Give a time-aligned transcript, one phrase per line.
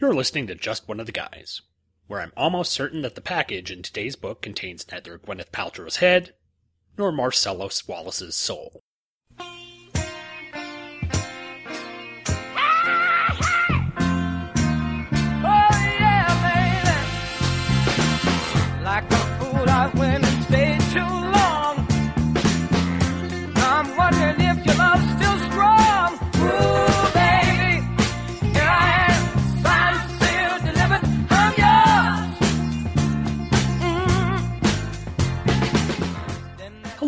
[0.00, 1.60] You're listening to Just One of the Guys,
[2.06, 6.34] where I'm almost certain that the package in today's book contains neither Gwyneth Paltrow's head
[6.96, 8.84] nor Marcellus Wallace's soul.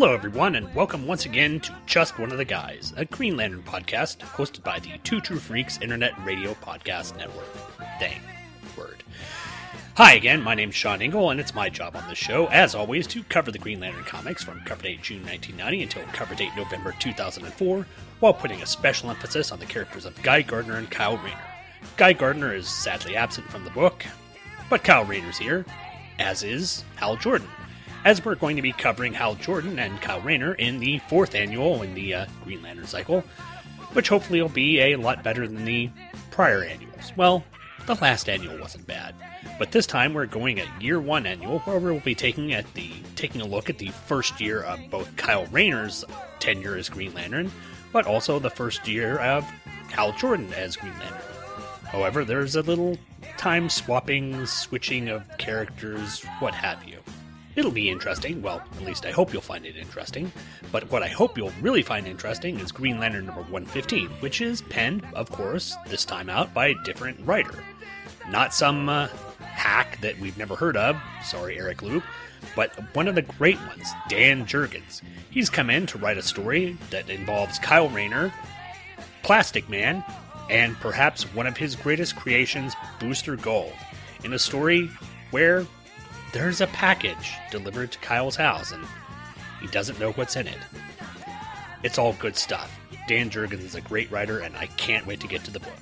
[0.01, 3.61] Hello, everyone, and welcome once again to Just One of the Guys, a Green Lantern
[3.61, 7.45] podcast hosted by the Two True Freaks Internet Radio Podcast Network.
[7.99, 8.19] Dang,
[8.75, 9.03] word.
[9.97, 13.05] Hi again, my name's Sean Engel, and it's my job on this show, as always,
[13.09, 16.95] to cover the Green Lantern comics from cover date June 1990 until cover date November
[16.97, 17.85] 2004,
[18.21, 21.37] while putting a special emphasis on the characters of Guy Gardner and Kyle Rayner.
[21.97, 24.03] Guy Gardner is sadly absent from the book,
[24.67, 25.63] but Kyle Rayner's here,
[26.17, 27.47] as is Hal Jordan,
[28.03, 31.81] as we're going to be covering Hal Jordan and Kyle Rayner in the fourth annual
[31.81, 33.23] in the uh, Green Lantern cycle,
[33.93, 35.89] which hopefully will be a lot better than the
[36.31, 37.11] prior annuals.
[37.15, 37.43] Well,
[37.85, 39.15] the last annual wasn't bad,
[39.59, 42.91] but this time we're going at year one annual, where we'll be taking at the
[43.15, 46.05] taking a look at the first year of both Kyle Rayner's
[46.39, 47.51] tenure as Green Lantern,
[47.91, 49.43] but also the first year of
[49.91, 51.21] Hal Jordan as Green Lantern.
[51.85, 52.97] However, there's a little
[53.37, 57.00] time swapping, switching of characters, what have you.
[57.55, 58.41] It'll be interesting.
[58.41, 60.31] Well, at least I hope you'll find it interesting.
[60.71, 64.61] But what I hope you'll really find interesting is Green Lantern number 115, which is
[64.61, 67.63] penned, of course, this time out by a different writer.
[68.29, 69.07] Not some uh,
[69.39, 72.03] hack that we've never heard of, sorry, Eric Luke,
[72.55, 75.01] but one of the great ones, Dan Jurgens.
[75.29, 78.33] He's come in to write a story that involves Kyle Rayner,
[79.23, 80.03] Plastic Man,
[80.49, 83.73] and perhaps one of his greatest creations, Booster Gold,
[84.23, 84.89] in a story
[85.31, 85.65] where
[86.33, 88.85] there's a package delivered to Kyle's house and
[89.59, 90.57] he doesn't know what's in it.
[91.83, 92.79] It's all good stuff.
[93.07, 95.77] Dan Jurgens is a great writer and I can't wait to get to the book.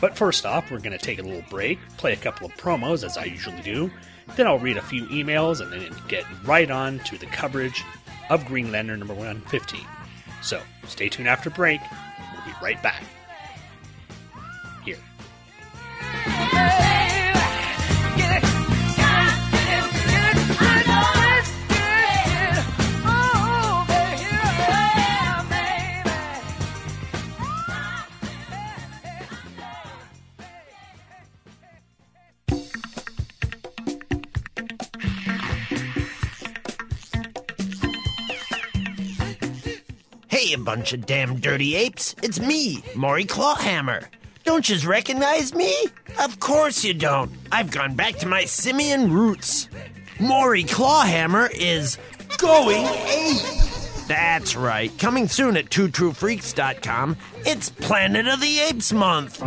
[0.00, 3.04] But first off, we're going to take a little break, play a couple of promos
[3.04, 3.90] as I usually do,
[4.36, 7.84] then I'll read a few emails and then get right on to the coverage
[8.30, 9.80] of Green Lantern number 115.
[10.42, 11.80] So stay tuned after break.
[12.32, 13.02] We'll be right back.
[40.62, 42.14] Bunch of damn dirty apes.
[42.22, 44.08] It's me, Maury Clawhammer.
[44.44, 45.74] Don't you recognize me?
[46.18, 47.30] Of course you don't.
[47.52, 49.68] I've gone back to my simian roots.
[50.18, 51.98] Maury Clawhammer is
[52.38, 53.42] going ape.
[54.08, 54.96] That's right.
[54.98, 59.40] Coming soon at twotruefreaks.com, it's Planet of the Apes month.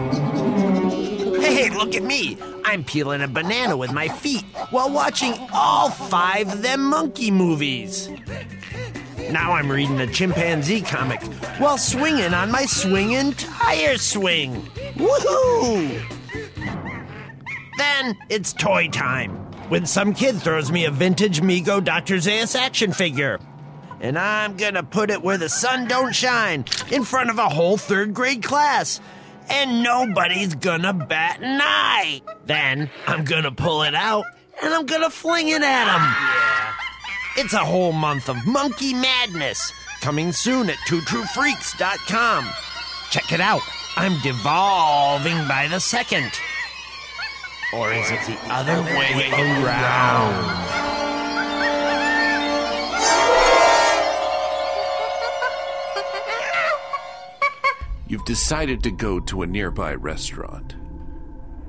[1.42, 2.38] Hey, look at me.
[2.64, 8.10] I'm peeling a banana with my feet while watching all five of them monkey movies.
[9.32, 11.22] Now I'm reading a chimpanzee comic
[11.58, 14.62] while swinging on my swinging tire swing.
[14.96, 16.02] Woohoo!
[17.78, 19.32] Then it's toy time
[19.70, 22.16] when some kid throws me a vintage Mego Dr.
[22.16, 23.40] Zaius action figure.
[24.00, 27.78] And I'm gonna put it where the sun don't shine in front of a whole
[27.78, 29.02] third grade class.
[29.50, 32.22] And nobody's gonna bat an eye.
[32.46, 34.26] Then I'm gonna pull it out
[34.62, 36.55] and I'm gonna fling it at them.
[37.38, 39.74] It's a whole month of monkey madness.
[40.00, 42.50] Coming soon at twotruefreaks.com.
[43.12, 43.62] Check it out.
[43.98, 46.32] I'm devolving by the second.
[47.74, 50.46] Or is it the other way around?
[58.08, 60.76] You've decided to go to a nearby restaurant.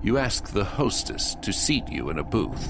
[0.01, 2.69] You ask the hostess to seat you in a booth.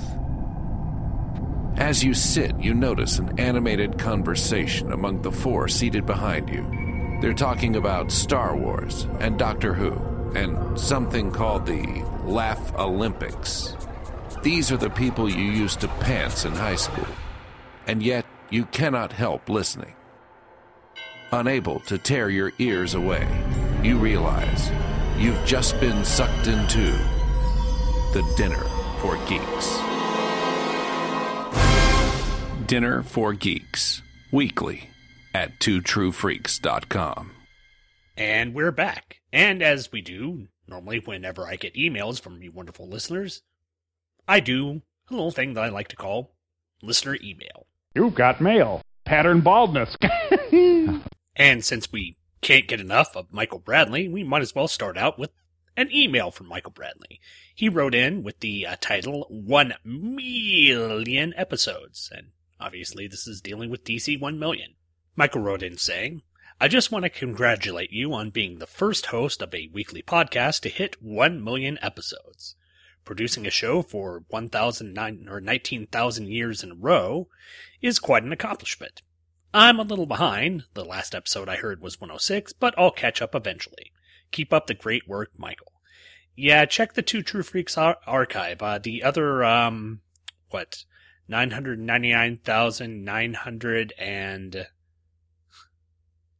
[1.79, 7.19] As you sit, you notice an animated conversation among the four seated behind you.
[7.21, 9.93] They're talking about Star Wars and Doctor Who
[10.35, 13.77] and something called the Laugh Olympics.
[14.43, 17.07] These are the people you used to pants in high school,
[17.87, 19.95] and yet you cannot help listening.
[21.31, 23.29] Unable to tear your ears away,
[23.83, 24.71] you realize
[25.19, 26.93] you've just been sucked into
[28.15, 28.65] the dinner
[29.01, 29.86] for geeks.
[32.67, 34.91] Dinner for Geeks, weekly
[35.35, 37.33] at twotruefreaks.com.
[38.17, 39.21] And we're back.
[39.33, 43.43] And as we do, Normally, whenever I get emails from you wonderful listeners,
[44.27, 46.35] I do a little thing that I like to call
[46.83, 47.67] listener email.
[47.95, 48.83] You've got mail.
[49.05, 49.97] Pattern baldness.
[51.39, 55.19] And since we can't get enough of Michael Bradley, we might as well start out
[55.19, 55.33] with
[55.77, 57.21] an email from Michael Bradley.
[57.55, 62.29] He wrote in with the uh, title 1 million episodes, and
[62.61, 64.75] obviously this is dealing with DC 1 million.
[65.15, 66.23] Michael wrote in saying,
[66.61, 70.61] I just want to congratulate you on being the first host of a weekly podcast
[70.61, 72.57] to hit 1 million episodes.
[73.05, 77.29] Producing a show for 1,009 or 19,000 years in a row
[77.83, 79.03] is quite an accomplishment.
[79.53, 80.65] I'm a little behind.
[80.75, 83.93] The last episode I heard was 106, but I'll catch up eventually.
[84.33, 85.73] Keep up the great work, Michael.
[86.35, 88.61] Yeah, check the Two True Freaks ar- archive.
[88.61, 90.01] Uh, the other, um,
[90.51, 90.85] what,
[91.29, 94.67] 999,900 and.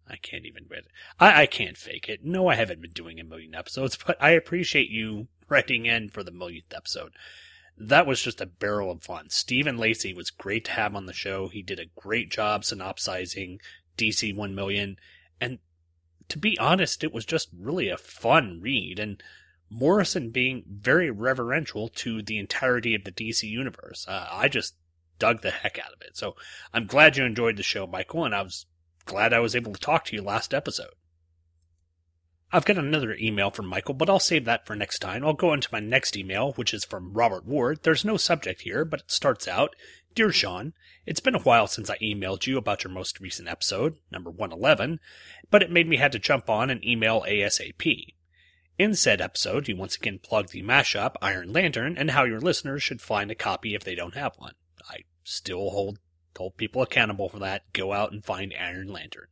[0.09, 0.93] I can't even read it.
[1.19, 2.25] I, I can't fake it.
[2.25, 6.23] No, I haven't been doing a million episodes, but I appreciate you writing in for
[6.23, 7.13] the millionth episode.
[7.77, 9.31] That was just a barrel of fun.
[9.31, 11.49] Stephen Lacey was great to have on the show.
[11.49, 13.61] He did a great job synopsizing
[13.99, 14.97] DC 1 million.
[15.41, 15.59] And
[16.29, 18.99] to be honest, it was just really a fun read.
[18.99, 19.23] And
[19.71, 24.07] Morrison being very reverential to the entirety of the DC universe.
[24.09, 24.75] Uh, I just
[25.19, 26.17] dug the heck out of it.
[26.17, 26.37] So
[26.73, 28.67] I'm glad you enjoyed the show, Michael, and I was
[29.05, 30.91] glad I was able to talk to you last episode.
[32.53, 35.25] I've got another email from Michael, but I'll save that for next time.
[35.25, 37.81] I'll go into my next email, which is from Robert Ward.
[37.83, 39.75] There's no subject here, but it starts out
[40.17, 40.73] Dear Sean,
[41.05, 44.99] it's been a while since I emailed you about your most recent episode, number 111,
[45.51, 48.15] but it made me had to jump on and email ASAP.
[48.79, 52.83] In said episode, you once again plug the mashup Iron Lantern and how your listeners
[52.83, 54.53] should find a copy if they don't have one.
[54.91, 55.99] I still hold
[56.37, 57.73] hold people accountable for that.
[57.73, 59.29] Go out and find Iron Lantern.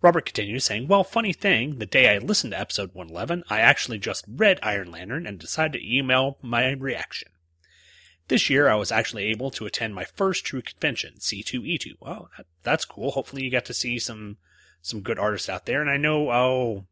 [0.00, 3.98] Robert continues saying, Well, funny thing, the day I listened to episode 111, I actually
[3.98, 7.28] just read Iron Lantern and decided to email my reaction.
[8.28, 11.96] This year, I was actually able to attend my first true convention, C2E2.
[12.00, 13.10] Well, that, that's cool.
[13.10, 14.38] Hopefully, you got to see some
[14.80, 15.82] some good artists out there.
[15.82, 16.86] And I know, oh,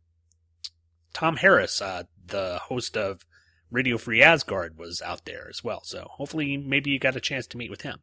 [1.12, 3.26] Tom Harris, uh, the host of
[3.70, 5.82] Radio Free Asgard, was out there as well.
[5.84, 8.00] So hopefully, maybe you got a chance to meet with him.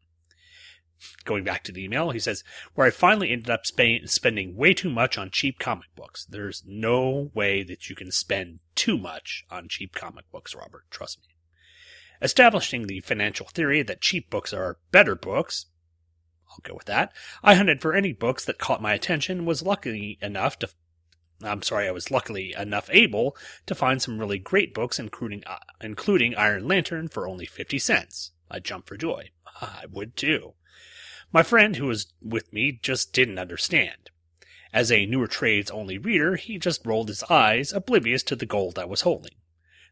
[1.25, 2.43] Going back to the email, he says,
[2.73, 6.25] where I finally ended up sp- spending way too much on cheap comic books.
[6.25, 10.85] There's no way that you can spend too much on cheap comic books, Robert.
[10.89, 11.35] Trust me.
[12.19, 15.67] Establishing the financial theory that cheap books are better books,
[16.49, 17.13] I'll go with that.
[17.43, 20.69] I hunted for any books that caught my attention, was lucky enough to
[21.43, 23.37] I'm sorry, I was luckily enough able
[23.67, 28.31] to find some really great books, including uh, including Iron Lantern for only 50 cents.
[28.49, 29.29] I jumped for joy.
[29.61, 30.53] I would too.
[31.31, 34.09] My friend who was with me just didn't understand.
[34.73, 38.79] As a newer trades only reader, he just rolled his eyes, oblivious to the gold
[38.79, 39.35] I was holding.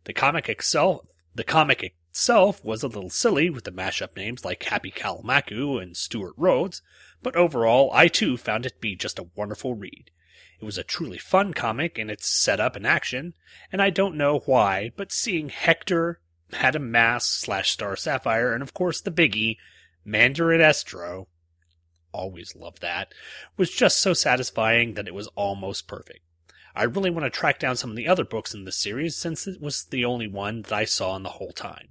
[0.06, 4.64] The comic itself, the comic itself was a little silly with the mashup names like
[4.64, 6.82] Happy Kalmaku and Stuart Rhodes,
[7.22, 10.12] but overall, I too found it to be just a wonderful read.
[10.60, 13.34] It was a truly fun comic in its setup and action,
[13.72, 16.22] and I don't know why, but seeing Hector,
[16.52, 19.58] Madame Masque slash Star Sapphire, and of course the biggie,
[20.06, 21.28] Mandarin Estro,
[22.12, 23.14] always loved that,
[23.58, 26.22] was just so satisfying that it was almost perfect.
[26.76, 29.48] I really want to track down some of the other books in this series since
[29.48, 31.90] it was the only one that I saw in the whole time.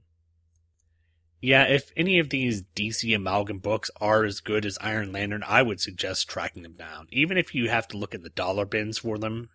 [1.44, 5.60] Yeah, if any of these DC amalgam books are as good as Iron Lantern, I
[5.60, 7.06] would suggest tracking them down.
[7.10, 9.50] Even if you have to look at the dollar bins for them,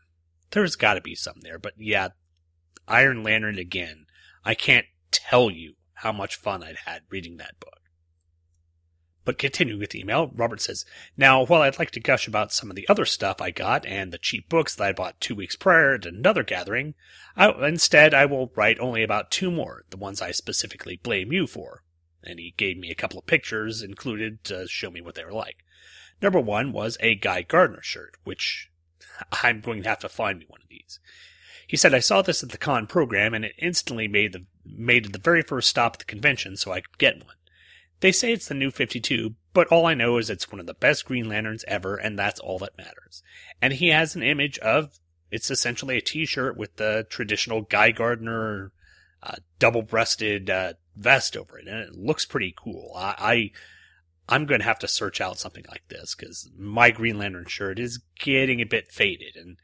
[0.52, 1.58] there's got to be some there.
[1.58, 2.10] But yeah,
[2.88, 4.06] Iron Lantern again.
[4.46, 7.79] I can't tell you how much fun I'd had reading that book.
[9.30, 12.72] But continuing with the email, Robert says, Now, while I'd like to gush about some
[12.72, 15.56] of the other stuff I got and the cheap books that I bought two weeks
[15.56, 16.96] prior at another gathering,
[17.38, 21.46] I, instead I will write only about two more, the ones I specifically blame you
[21.46, 21.84] for.
[22.24, 25.32] And he gave me a couple of pictures included to show me what they were
[25.32, 25.58] like.
[26.24, 28.72] Number one was a Guy Gardner shirt, which
[29.44, 31.00] I'm going to have to find me one of these.
[31.68, 35.14] He said, I saw this at the con program and it instantly made the, made
[35.14, 37.36] the very first stop at the convention so I could get one.
[38.02, 40.74] They say it's the new 52, but all I know is it's one of the
[40.74, 43.22] best Green Lanterns ever, and that's all that matters.
[43.62, 45.00] And he has an image of
[45.32, 48.72] it's essentially a t-shirt with the traditional Guy Gardner
[49.22, 52.94] uh, double-breasted uh, vest over it, and it looks pretty cool.
[52.96, 53.52] I,
[54.30, 57.46] I am going to have to search out something like this because my Green Lantern
[57.48, 59.58] shirt is getting a bit faded, and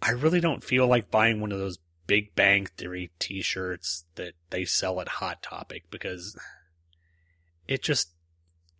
[0.00, 4.64] I really don't feel like buying one of those Big Bang Theory t-shirts that they
[4.64, 6.36] sell at Hot Topic because
[7.68, 8.12] it just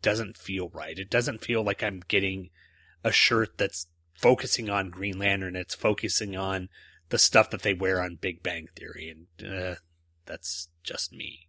[0.02, 0.99] doesn't feel right.
[0.99, 2.50] It doesn't feel like I'm getting
[3.04, 5.56] a shirt that's focusing on Green Lantern.
[5.56, 6.68] It's focusing on
[7.08, 9.08] the stuff that they wear on Big Bang Theory,
[9.40, 9.75] and uh,
[10.26, 11.49] that's just me.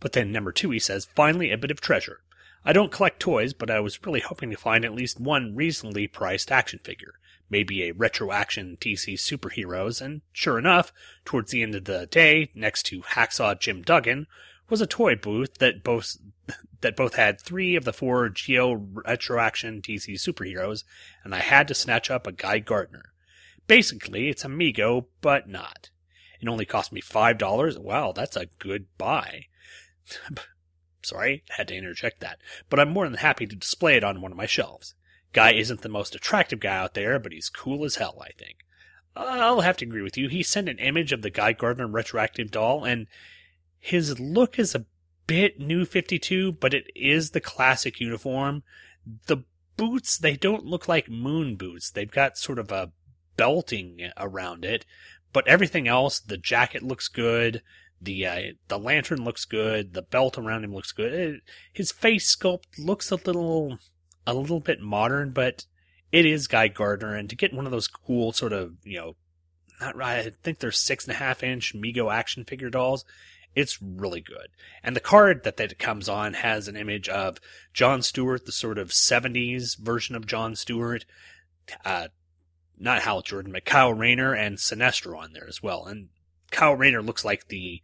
[0.00, 2.20] But then number two, he says, finally a bit of treasure.
[2.64, 6.08] I don't collect toys, but I was really hoping to find at least one reasonably
[6.08, 7.14] priced action figure.
[7.48, 10.92] Maybe a retro action DC superheroes, and sure enough,
[11.24, 14.26] towards the end of the day, next to Hacksaw Jim Duggan,
[14.68, 16.16] was a toy booth that both
[16.80, 20.84] that both had three of the four Geo Retroaction DC superheroes,
[21.24, 23.12] and I had to snatch up a Guy Gardner.
[23.66, 25.90] Basically, it's Amigo, but not.
[26.40, 27.78] It only cost me five dollars.
[27.78, 29.46] Wow, that's a good buy.
[31.02, 32.38] Sorry, had to interject that.
[32.68, 34.94] But I'm more than happy to display it on one of my shelves.
[35.32, 38.58] Guy isn't the most attractive guy out there, but he's cool as hell, I think.
[39.14, 40.28] I'll have to agree with you.
[40.28, 43.06] He sent an image of the Guy Gardner retroactive doll, and
[43.86, 44.84] his look is a
[45.28, 48.64] bit new 52, but it is the classic uniform.
[49.26, 49.44] The
[49.76, 51.92] boots, they don't look like moon boots.
[51.92, 52.90] They've got sort of a
[53.36, 54.84] belting around it,
[55.32, 57.62] but everything else, the jacket looks good.
[58.02, 59.94] The uh, the lantern looks good.
[59.94, 61.14] The belt around him looks good.
[61.14, 61.40] It,
[61.72, 63.78] his face sculpt looks a little
[64.26, 65.64] a little bit modern, but
[66.10, 69.16] it is Guy Gardner, and to get one of those cool sort of you know,
[69.80, 70.26] not right.
[70.26, 73.04] I think they're six and a half inch Mego action figure dolls.
[73.56, 74.48] It's really good.
[74.84, 77.38] And the card that that comes on has an image of
[77.72, 81.06] John Stewart, the sort of 70s version of John Stewart.
[81.84, 82.08] Uh,
[82.78, 85.86] not Hal Jordan, but Kyle Rayner and Sinestro on there as well.
[85.86, 86.10] And
[86.50, 87.82] Kyle Rayner looks like the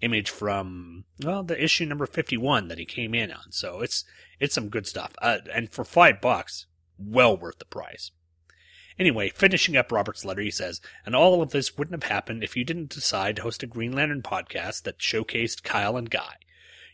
[0.00, 4.04] image from well the issue number 51 that he came in on so it's
[4.38, 6.66] it's some good stuff uh, and for five bucks
[6.98, 8.10] well worth the price
[8.98, 12.56] anyway finishing up robert's letter he says and all of this wouldn't have happened if
[12.56, 16.34] you didn't decide to host a green lantern podcast that showcased kyle and guy.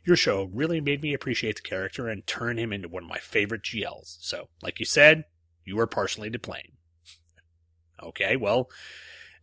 [0.02, 3.18] Your show really made me appreciate the character and turn him into one of my
[3.18, 5.24] favorite gls so like you said
[5.64, 6.72] you were partially to blame.
[8.02, 8.70] Okay well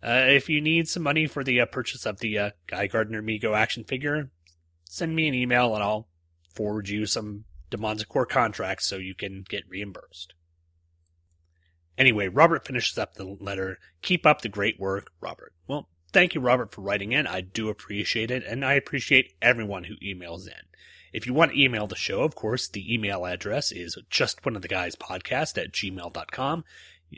[0.03, 3.21] uh, if you need some money for the uh, purchase of the uh, Guy Gardner
[3.21, 4.29] Mego action figure,
[4.85, 6.07] send me an email and I'll
[6.53, 10.33] forward you some Demonzicore contracts so you can get reimbursed.
[11.97, 13.79] Anyway, Robert finishes up the letter.
[14.01, 15.53] Keep up the great work, Robert.
[15.67, 17.25] Well, thank you, Robert, for writing in.
[17.25, 20.53] I do appreciate it, and I appreciate everyone who emails in.
[21.13, 24.55] If you want to email the show, of course, the email address is just one
[24.55, 26.63] of the guys podcast at gmail.com.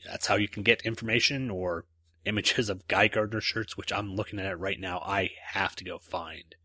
[0.06, 1.86] That's how you can get information or
[2.26, 5.00] images of Guy Gardner shirts, which I'm looking at right now.
[5.00, 6.56] I have to go find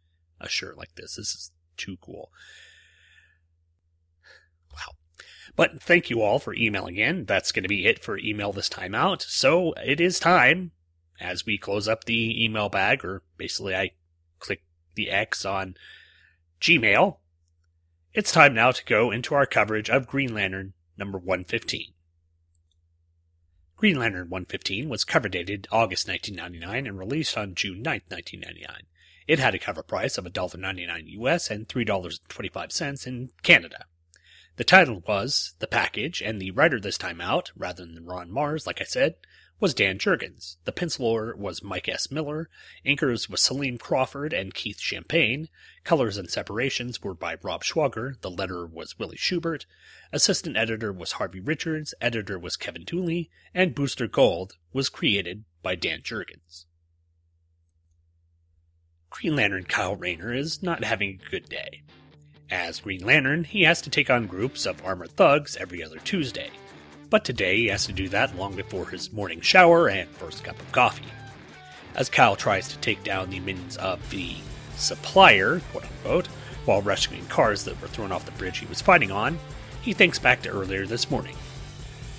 [0.40, 1.16] a shirt like this.
[1.16, 2.30] This is too cool.
[5.56, 7.26] But thank you all for emailing in.
[7.26, 9.22] That's going to be it for email this time out.
[9.22, 10.72] So it is time,
[11.20, 13.92] as we close up the email bag, or basically I
[14.40, 14.62] click
[14.94, 15.76] the X on
[16.60, 17.18] Gmail.
[18.12, 21.92] It's time now to go into our coverage of Green Lantern number 115.
[23.76, 28.86] Green Lantern 115 was cover dated August 1999 and released on June 9, 1999.
[29.26, 33.86] It had a cover price of $1.99 US and $3.25 in Canada.
[34.56, 38.66] The title was The Package, and the writer this time out, rather than Ron Marz,
[38.68, 39.16] like I said,
[39.58, 40.56] was Dan Jurgens.
[40.64, 42.10] The penciler was Mike S.
[42.10, 42.48] Miller.
[42.86, 45.48] Inkers was Salim Crawford and Keith Champagne.
[45.82, 48.20] Colors and separations were by Rob Schwager.
[48.20, 49.66] The letter was Willie Schubert.
[50.12, 51.94] Assistant editor was Harvey Richards.
[52.00, 53.30] Editor was Kevin Dooley.
[53.54, 56.66] And Booster Gold was created by Dan Jurgens.
[59.10, 61.82] Green Lantern Kyle Rayner is not having a good day.
[62.50, 66.50] As Green Lantern, he has to take on groups of armored thugs every other Tuesday
[67.14, 70.58] but today he has to do that long before his morning shower and first cup
[70.58, 71.04] of coffee.
[71.94, 74.34] As Kyle tries to take down the minions of the
[74.74, 76.26] supplier, quote unquote,
[76.64, 79.38] while rescuing cars that were thrown off the bridge he was fighting on,
[79.80, 81.36] he thinks back to earlier this morning.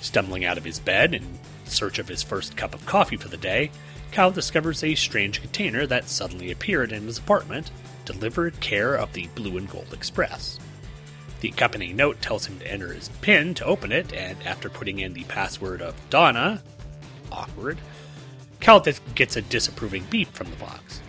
[0.00, 3.36] Stumbling out of his bed in search of his first cup of coffee for the
[3.36, 3.70] day,
[4.12, 7.70] Kyle discovers a strange container that suddenly appeared in his apartment,
[8.06, 10.58] delivered care of the Blue and Gold Express.
[11.40, 15.00] The accompanying note tells him to enter his PIN to open it, and after putting
[15.00, 16.62] in the password of Donna,
[17.30, 17.78] awkward,
[18.60, 21.02] Cal gets a disapproving beep from the box.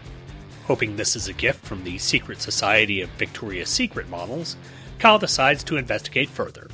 [0.65, 4.57] Hoping this is a gift from the secret society of Victoria's Secret models,
[4.99, 6.67] Kyle decides to investigate further,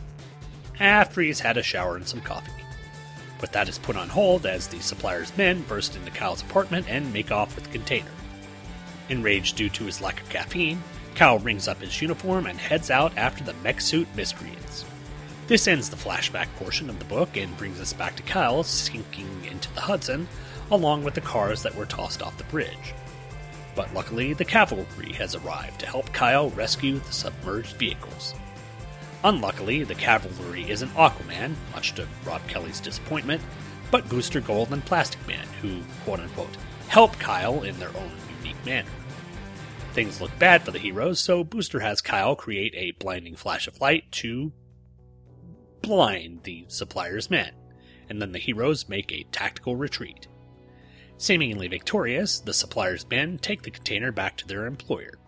[0.80, 2.52] after he's had a shower and some coffee.
[3.40, 7.14] But that is put on hold as the supplier's men burst into Kyle's apartment and
[7.14, 8.10] make off with the container.
[9.10, 10.82] Enraged due to his lack of caffeine,
[11.16, 14.86] Kyle rings up his uniform and heads out after the mech suit miscreants.
[15.48, 19.46] This ends the flashback portion of the book and brings us back to Kyle sinking
[19.50, 20.28] into the Hudson,
[20.72, 22.94] along with the cars that were tossed off the bridge.
[23.76, 28.34] But luckily, the cavalry has arrived to help Kyle rescue the submerged vehicles.
[29.24, 33.42] Unluckily, the cavalry isn't Aquaman, much to Rob Kelly's disappointment,
[33.92, 36.56] but Booster Gold and Plastic Man, who, quote unquote,
[36.88, 38.12] help Kyle in their own
[38.66, 38.90] manner.
[39.94, 43.80] Things look bad for the heroes, so Booster has Kyle create a blinding flash of
[43.80, 44.52] light to
[45.82, 47.54] blind the supplier's men,
[48.10, 50.28] and then the heroes make a tactical retreat.
[51.18, 55.20] Seemingly victorious, the supplier's men take the container back to their employer.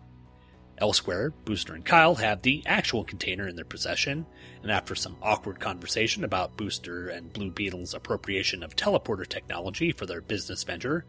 [0.78, 4.26] Elsewhere, Booster and Kyle have the actual container in their possession,
[4.62, 10.06] and after some awkward conversation about Booster and Blue Beetle's appropriation of teleporter technology for
[10.06, 11.06] their business venture,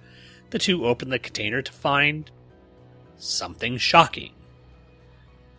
[0.51, 2.31] the two open the container to find
[3.17, 4.33] something shocking.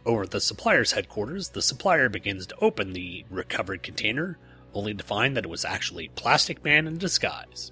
[0.06, 4.38] Over at the supplier's headquarters, the supplier begins to open the recovered container,
[4.74, 7.72] only to find that it was actually Plastic Man in disguise.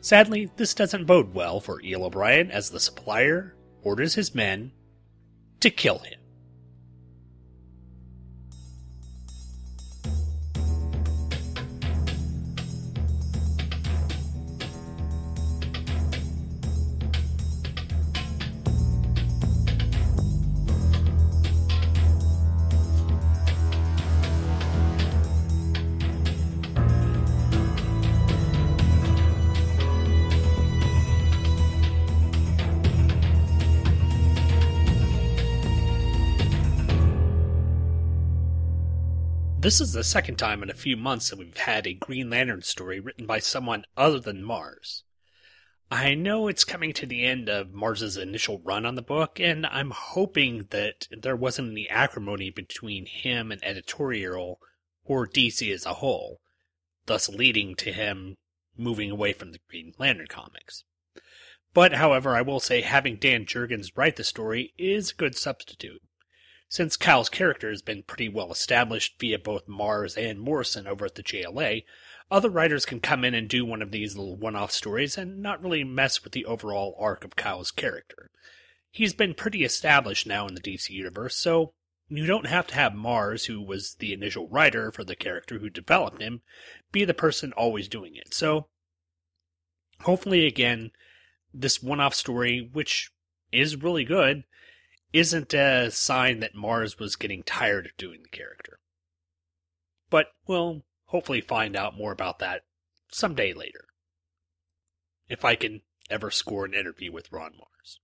[0.00, 4.72] Sadly, this doesn't bode well for Eel O'Brien as the supplier orders his men
[5.60, 6.18] to kill him.
[39.62, 42.62] This is the second time in a few months that we've had a Green Lantern
[42.62, 45.04] story written by someone other than Marz.
[45.88, 49.64] I know it's coming to the end of Marz's initial run on the book, and
[49.66, 54.58] I'm hoping that there wasn't any acrimony between him and editorial
[55.04, 56.40] or DC as a whole,
[57.06, 58.34] thus leading to him
[58.76, 60.82] moving away from the Green Lantern comics.
[61.72, 66.02] But, however, I will say having Dan Jurgens write the story is a good substitute.
[66.72, 71.16] Since Kyle's character has been pretty well established via both Marz and Morrison over at
[71.16, 71.84] the JLA,
[72.30, 75.42] other writers can come in and do one of these little one off stories and
[75.42, 78.30] not really mess with the overall arc of Kyle's character.
[78.90, 81.74] He's been pretty established now in the DC universe, so
[82.08, 85.68] you don't have to have Marz, who was the initial writer for the character who
[85.68, 86.40] developed him,
[86.90, 88.32] be the person always doing it.
[88.32, 88.68] So,
[90.00, 90.92] hopefully, again,
[91.52, 93.10] this one off story, which
[93.52, 94.44] is really good,
[95.12, 98.78] isn't a sign that Marz was getting tired of doing the character.
[100.10, 102.62] But we'll hopefully find out more about that
[103.10, 103.84] someday later.
[105.28, 107.98] If I can ever score an interview with Ron Marz.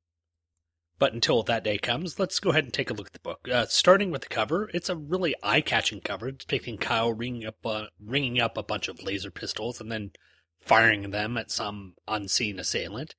[0.99, 3.49] But until that day comes, let's go ahead and take a look at the book.
[3.49, 7.85] Uh, starting with the cover, it's a really eye-catching cover depicting Kyle ringing up, uh,
[8.05, 10.11] ringing up a bunch of laser pistols and then
[10.59, 13.15] firing them at some unseen assailant.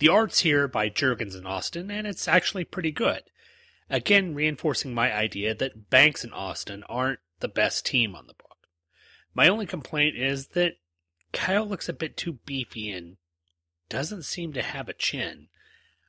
[0.00, 3.22] The art's here by Jurgens and Austin, and it's actually pretty good.
[3.90, 8.66] Again, reinforcing my idea that Banks and Austin aren't the best team on the book.
[9.34, 10.78] My only complaint is that
[11.34, 13.18] Kyle looks a bit too beefy and
[13.90, 15.48] doesn't seem to have a chin.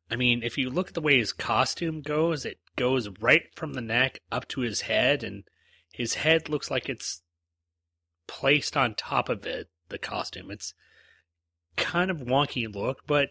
[0.09, 3.73] I mean, if you look at the way his costume goes, it goes right from
[3.73, 5.43] the neck up to his head, and
[5.91, 7.23] his head looks like it's
[8.25, 10.49] placed on top of it, the costume.
[10.49, 10.73] It's
[11.75, 13.29] kind of wonky look, but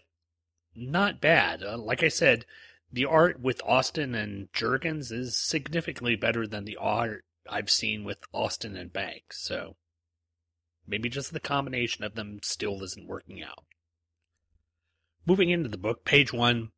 [0.75, 1.63] not bad.
[1.63, 2.45] Uh, like I said,
[2.91, 8.19] the art with Austin and Jurgens is significantly better than the art I've seen with
[8.33, 9.77] Austin and Banks, so
[10.85, 13.65] maybe just the combination of them still isn't working out.
[15.25, 16.71] Moving into the book, page one.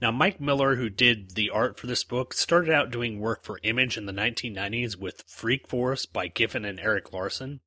[0.00, 3.60] Now, Mike Miller, who did the art for this book, started out doing work for
[3.62, 7.60] Image in the 1990s with Freak Force by Giffen and Erik Larsen.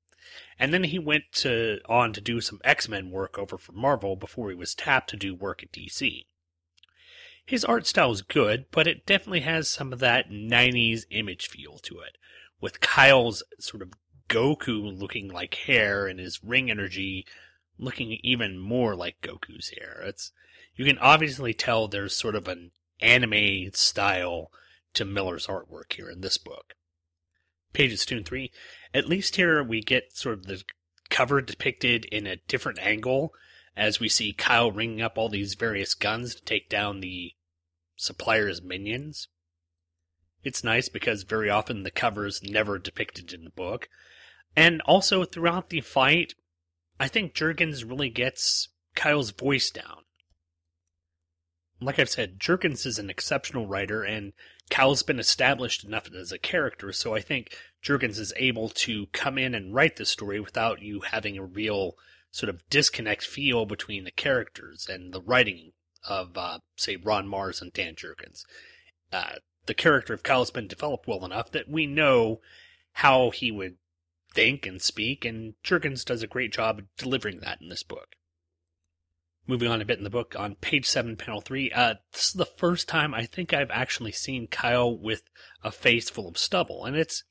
[0.60, 4.16] And then he went to, on to do some X Men work over for Marvel
[4.16, 6.26] before he was tapped to do work at DC.
[7.46, 11.78] His art style is good, but it definitely has some of that 90s image feel
[11.80, 12.18] to it,
[12.60, 13.94] with Kyle's sort of
[14.28, 17.26] Goku looking like hair and his ring energy
[17.80, 20.04] looking even more like Goku's hair.
[20.06, 20.32] It's
[20.76, 24.52] you can obviously tell there's sort of an anime style
[24.94, 26.76] to Miller's artwork here in this book.
[27.74, 28.52] Pages two and three.
[28.94, 30.64] At least here we get sort of the
[31.10, 33.34] cover depicted in a different angle
[33.76, 37.34] as we see Kyle ringing up all these various guns to take down the
[37.96, 39.28] supplier's minions.
[40.44, 43.88] It's nice because very often the cover is never depicted in the book.
[44.56, 46.34] And also throughout the fight,
[47.00, 50.04] I think Jurgens really gets Kyle's voice down.
[51.80, 54.34] Like I've said, Jurgens is an exceptional writer, and
[54.70, 59.38] Kyle's been established enough as a character, so I think Jurgens is able to come
[59.38, 61.96] in and write the story without you having a real
[62.32, 65.74] sort of disconnect feel between the characters and the writing
[66.08, 68.44] of, uh, say, Ron Marz and Dan Jurgens.
[69.12, 69.36] Uh,
[69.68, 72.42] the character of Kyle has been developed well enough that we know
[72.94, 73.78] how he would
[74.34, 78.17] think and speak, and Jurgens does a great job delivering that in this book.
[79.50, 82.34] Moving on a bit in the book, on page 7, panel 3, uh, this is
[82.34, 85.24] the first time I think I've actually seen Kyle with
[85.64, 87.24] a face full of stubble, and it's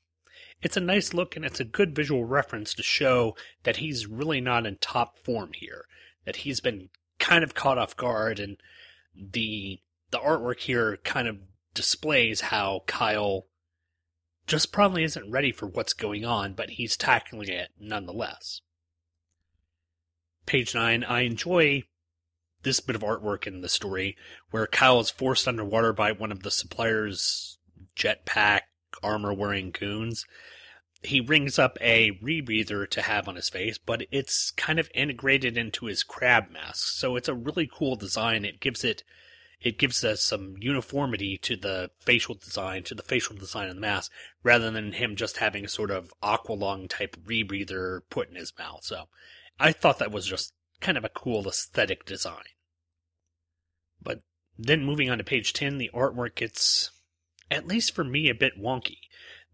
[0.59, 4.41] it's a nice look and it's a good visual reference to show that he's really
[4.41, 5.85] not in top form here,
[6.25, 8.57] that he's been kind of caught off guard, and
[9.15, 11.37] the the artwork here kind of
[11.75, 13.45] displays how Kyle
[14.47, 18.61] just probably isn't ready for what's going on, but he's tackling it nonetheless.
[20.47, 21.83] Page 9, I enjoy
[22.67, 24.17] this bit of artwork in the story
[24.51, 27.57] where Kyle is forced underwater by one of the supplier's
[27.95, 28.61] jetpack
[29.01, 30.25] armor wearing goons.
[31.01, 35.55] He rings up a rebreather to have on his face, but it's kind of integrated
[35.57, 36.97] into his crab mask.
[36.97, 38.43] So it's a really cool design.
[38.43, 39.03] It gives it
[39.61, 43.81] it gives us some uniformity to the facial design, to the facial design of the
[43.81, 44.11] mask,
[44.43, 48.83] rather than him just having a sort of aqualung type rebreather put in his mouth.
[48.83, 49.05] So
[49.57, 52.43] I thought that was just kind of a cool aesthetic design.
[54.57, 56.91] Then moving on to page 10, the artwork gets,
[57.51, 58.97] at least for me, a bit wonky.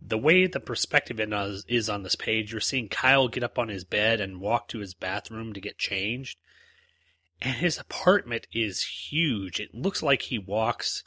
[0.02, 3.84] The way the perspective is on this page, you're seeing Kyle get up on his
[3.84, 6.38] bed and walk to his bathroom to get changed.
[7.42, 9.60] And his apartment is huge.
[9.60, 11.04] It looks like he walks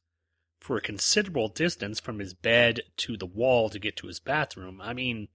[0.60, 4.80] for a considerable distance from his bed to the wall to get to his bathroom.
[4.80, 5.28] I mean,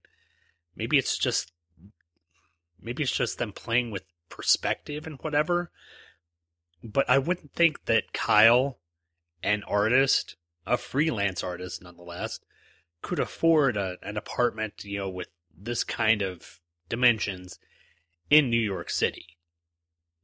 [0.76, 1.52] maybe it's just
[2.80, 5.70] maybe it's just them playing with perspective and whatever.
[6.82, 8.78] But I wouldn't think that Kyle,
[9.42, 12.40] an artist, a freelance artist nonetheless,
[13.02, 17.58] could afford a, an apartment, you know, with this kind of dimensions
[18.30, 19.38] in New York City.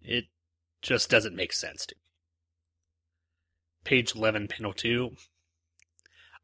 [0.00, 0.26] It
[0.82, 2.02] just doesn't make sense to me.
[3.84, 5.16] Page 11, panel 2.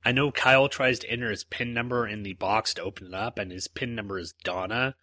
[0.05, 3.14] I know Kyle tries to enter his PIN number in the box to open it
[3.14, 4.96] up, and his PIN number is Donna,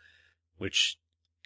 [0.57, 0.97] which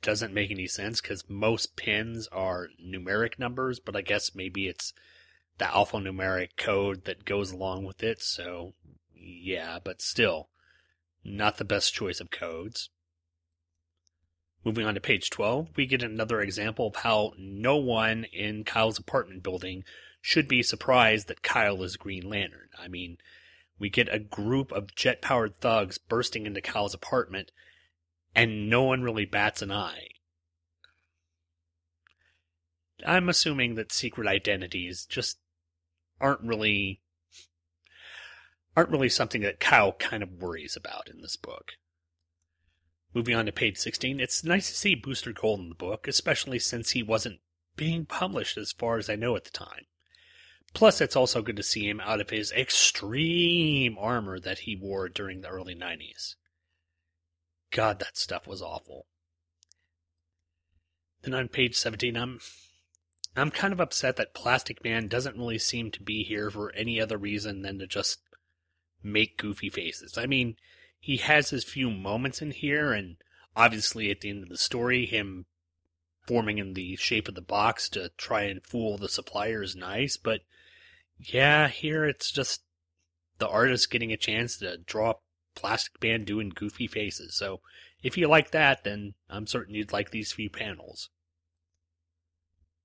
[0.06, 4.94] doesn't make any sense because most pins are numeric numbers, but I guess maybe it's
[5.58, 8.76] the alphanumeric code that goes along with it, so
[9.16, 10.50] yeah, but still,
[11.24, 12.90] not the best choice of codes.
[14.64, 19.00] Moving on to page 12, we get another example of how no one in Kyle's
[19.00, 19.84] apartment building
[20.22, 22.70] should be surprised that Kyle is Green Lantern.
[22.80, 23.18] I mean,
[23.80, 27.52] we get a group of jet powered thugs bursting into Kyle's apartment,
[28.36, 30.10] and no one really bats an eye.
[33.06, 35.38] I'm assuming that secret identities just
[36.20, 37.02] aren't really
[38.76, 41.74] aren't really something that Kyle kind of worries about in this book.
[43.14, 46.60] Moving on to page 16, it's nice to see Booster Gold in the book, especially
[46.60, 47.40] since he wasn't
[47.78, 49.86] being published as far as I know at the time.
[50.74, 55.08] Plus, it's also good to see him out of his extreme armor that he wore
[55.08, 56.36] during the early 90s.
[57.76, 59.06] God, that stuff was awful.
[61.24, 62.40] Then on page 17, I'm
[63.36, 67.02] I'm kind of upset that Plastic Man doesn't really seem to be here for any
[67.02, 68.22] other reason than to just
[69.04, 70.18] make goofy faces.
[70.18, 70.56] I mean,
[71.02, 73.18] he has his few moments in here, and
[73.58, 75.46] obviously at the end of the story, him
[76.26, 80.16] forming in the shape of the box to try and fool the supplier is nice,
[80.16, 80.40] but
[81.20, 82.62] yeah, here it's just
[83.38, 85.16] the artist getting a chance to draw
[85.56, 87.36] Plastic Man doing goofy faces.
[87.36, 87.62] So
[88.04, 91.10] if you like that, then I'm certain you'd like these few panels.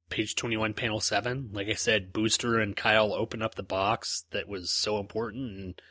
[0.08, 1.50] Page 21, panel 7.
[1.52, 5.82] Like I said, Booster and Kyle open up the box that was so important, and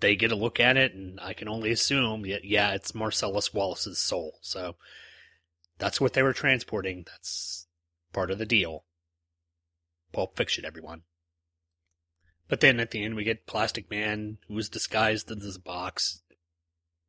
[0.00, 3.98] they get a look at it, and I can only assume, yeah, it's Marcellus Wallace's
[3.98, 4.38] soul.
[4.40, 4.76] So
[5.78, 7.04] that's what they were transporting.
[7.06, 7.68] That's
[8.12, 8.84] part of the deal.
[10.12, 11.02] Pulp Fiction, everyone.
[12.50, 16.22] But then at the end, we get Plastic Man, who is disguised as a box,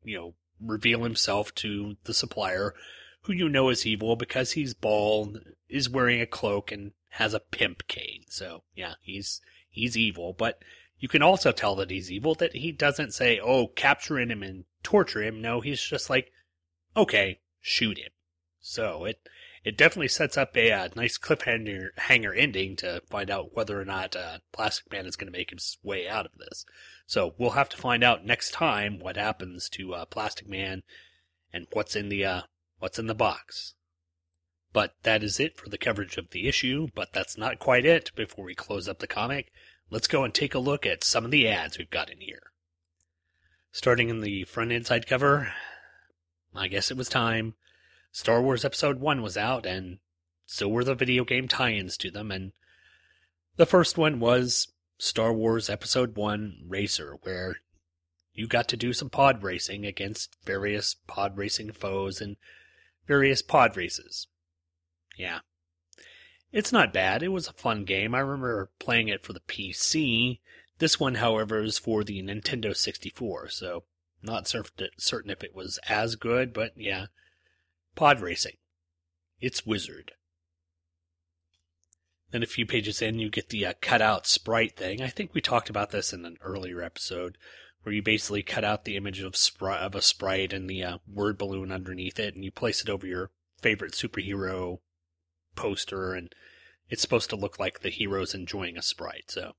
[0.03, 2.75] you know, reveal himself to the supplier,
[3.23, 7.39] who you know is evil because he's bald, is wearing a cloak, and has a
[7.39, 8.25] pimp cane.
[8.29, 10.33] So yeah, he's he's evil.
[10.33, 10.61] But
[10.99, 14.65] you can also tell that he's evil that he doesn't say, "Oh, capture him and
[14.83, 16.31] torture him." No, he's just like,
[16.95, 18.11] "Okay, shoot him."
[18.59, 19.27] So it
[19.63, 23.85] it definitely sets up a uh, nice cliffhanger hanger ending to find out whether or
[23.85, 26.65] not uh, Plastic Man is going to make his way out of this.
[27.05, 30.81] So we'll have to find out next time what happens to uh, Plastic Man
[31.53, 32.41] and what's in the uh,
[32.79, 33.75] what's in the box.
[34.73, 36.87] But that is it for the coverage of the issue.
[36.95, 38.11] But that's not quite it.
[38.15, 39.51] Before we close up the comic,
[39.89, 42.51] let's go and take a look at some of the ads we've got in here.
[43.71, 45.53] Starting in the front inside cover,
[46.55, 47.55] I guess it was time.
[48.11, 49.99] Star Wars Episode 1 was out, and
[50.45, 52.31] so were the video game tie ins to them.
[52.31, 52.51] And
[53.55, 57.57] the first one was Star Wars Episode 1 Racer, where
[58.33, 62.37] you got to do some pod racing against various pod racing foes and
[63.07, 64.27] various pod races.
[65.17, 65.39] Yeah.
[66.51, 67.23] It's not bad.
[67.23, 68.13] It was a fun game.
[68.13, 70.39] I remember playing it for the PC.
[70.79, 73.83] This one, however, is for the Nintendo 64, so
[74.21, 77.07] not certain certain if it was as good, but yeah.
[77.95, 78.57] Pod racing.
[79.39, 80.13] It's Wizard.
[82.31, 85.01] Then a few pages in, you get the uh, cutout sprite thing.
[85.01, 87.37] I think we talked about this in an earlier episode,
[87.83, 91.37] where you basically cut out the image of, of a sprite and the uh, word
[91.37, 94.79] balloon underneath it, and you place it over your favorite superhero
[95.55, 96.33] poster, and
[96.89, 99.29] it's supposed to look like the hero's enjoying a sprite.
[99.29, 99.53] So,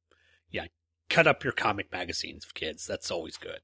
[0.51, 0.67] yeah,
[1.11, 2.87] cut up your comic magazines, kids.
[2.87, 3.61] That's always good.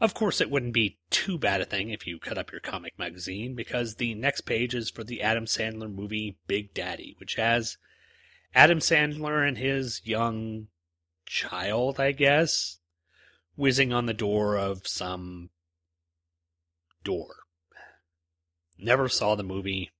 [0.00, 2.98] Of course, it wouldn't be too bad a thing if you cut up your comic
[2.98, 7.76] magazine, because the next page is for the Adam Sandler movie Big Daddy, which has
[8.54, 10.68] Adam Sandler and his young
[11.26, 12.78] child, I guess,
[13.56, 15.50] whizzing on the door of some
[17.04, 17.36] door.
[18.78, 19.90] Never saw the movie,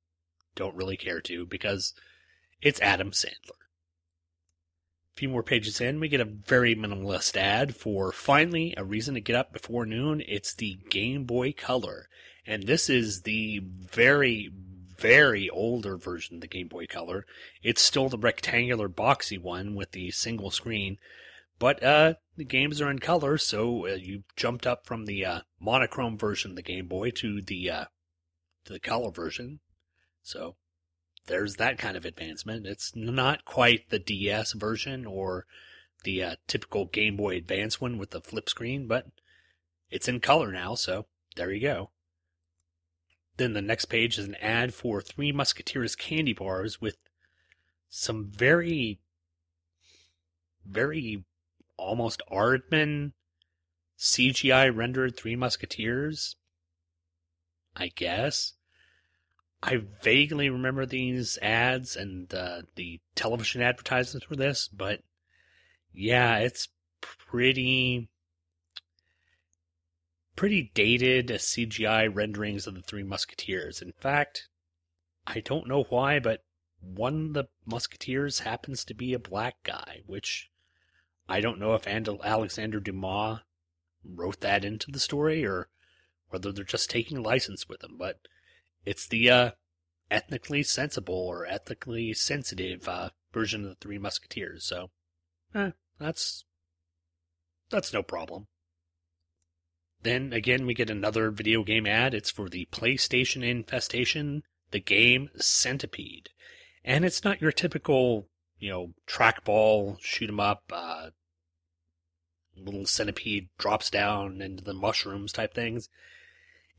[0.54, 1.92] don't really care to, because
[2.62, 3.59] it's Adam Sandler.
[5.20, 9.20] Few more pages in, we get a very minimalist ad for finally a reason to
[9.20, 10.22] get up before noon.
[10.26, 12.08] It's the Game Boy Color.
[12.46, 14.50] And this is the very,
[14.96, 17.26] very older version of the Game Boy Color.
[17.62, 20.96] It's still the rectangular boxy one with the single screen,
[21.58, 25.40] but uh, the games are in color, so uh, you jumped up from the uh,
[25.60, 27.84] monochrome version of the Game Boy to the uh,
[28.64, 29.60] to the color version.
[30.22, 30.56] So
[31.26, 32.66] there's that kind of advancement.
[32.66, 35.46] It's not quite the DS version or
[36.04, 39.06] the uh, typical Game Boy Advance one with the flip screen, but
[39.90, 41.06] it's in color now, so
[41.36, 41.90] there you go.
[43.36, 46.96] Then the next page is an ad for Three Musketeers candy bars with
[47.88, 49.00] some very,
[50.66, 51.24] very
[51.76, 53.12] almost Aardman
[53.98, 56.36] CGI rendered Three Musketeers.
[57.76, 58.54] I guess.
[59.62, 65.00] I vaguely remember these ads and uh, the television advertisements for this, but
[65.92, 66.68] yeah, it's
[67.00, 68.08] pretty
[70.34, 73.82] pretty dated CGI renderings of the Three Musketeers.
[73.82, 74.48] In fact,
[75.26, 76.44] I don't know why, but
[76.80, 80.50] one of the Musketeers happens to be a black guy, which
[81.28, 83.40] I don't know if Alexander Dumas
[84.02, 85.68] wrote that into the story or
[86.30, 88.20] whether they're just taking license with him, but
[88.84, 89.50] it's the uh,
[90.10, 94.64] ethnically sensible or ethically sensitive uh, version of the Three Musketeers.
[94.64, 94.90] So,
[95.54, 96.44] eh, that's
[97.70, 98.46] that's no problem.
[100.02, 102.14] Then again, we get another video game ad.
[102.14, 106.30] It's for the PlayStation Infestation, the game Centipede,
[106.84, 110.64] and it's not your typical, you know, trackball shoot 'em up.
[110.72, 111.10] Uh,
[112.56, 115.88] little centipede drops down into the mushrooms type things.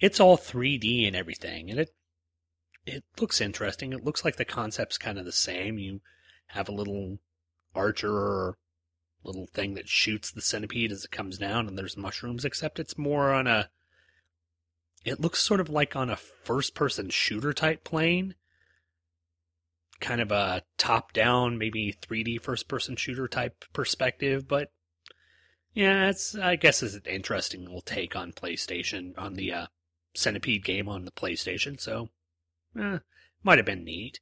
[0.01, 1.93] It's all 3D and everything, and it
[2.85, 3.93] it looks interesting.
[3.93, 5.77] It looks like the concept's kind of the same.
[5.77, 6.01] You
[6.47, 7.19] have a little
[7.75, 8.57] archer or
[9.23, 12.97] little thing that shoots the centipede as it comes down, and there's mushrooms, except it's
[12.97, 13.69] more on a.
[15.05, 18.35] It looks sort of like on a first person shooter type plane.
[19.99, 24.71] Kind of a top down, maybe 3D first person shooter type perspective, but
[25.73, 29.67] yeah, it's, I guess, is an interesting little take on PlayStation, on the uh,
[30.13, 32.10] Centipede game on the PlayStation, so
[32.80, 33.00] eh,
[33.43, 34.19] might have been neat.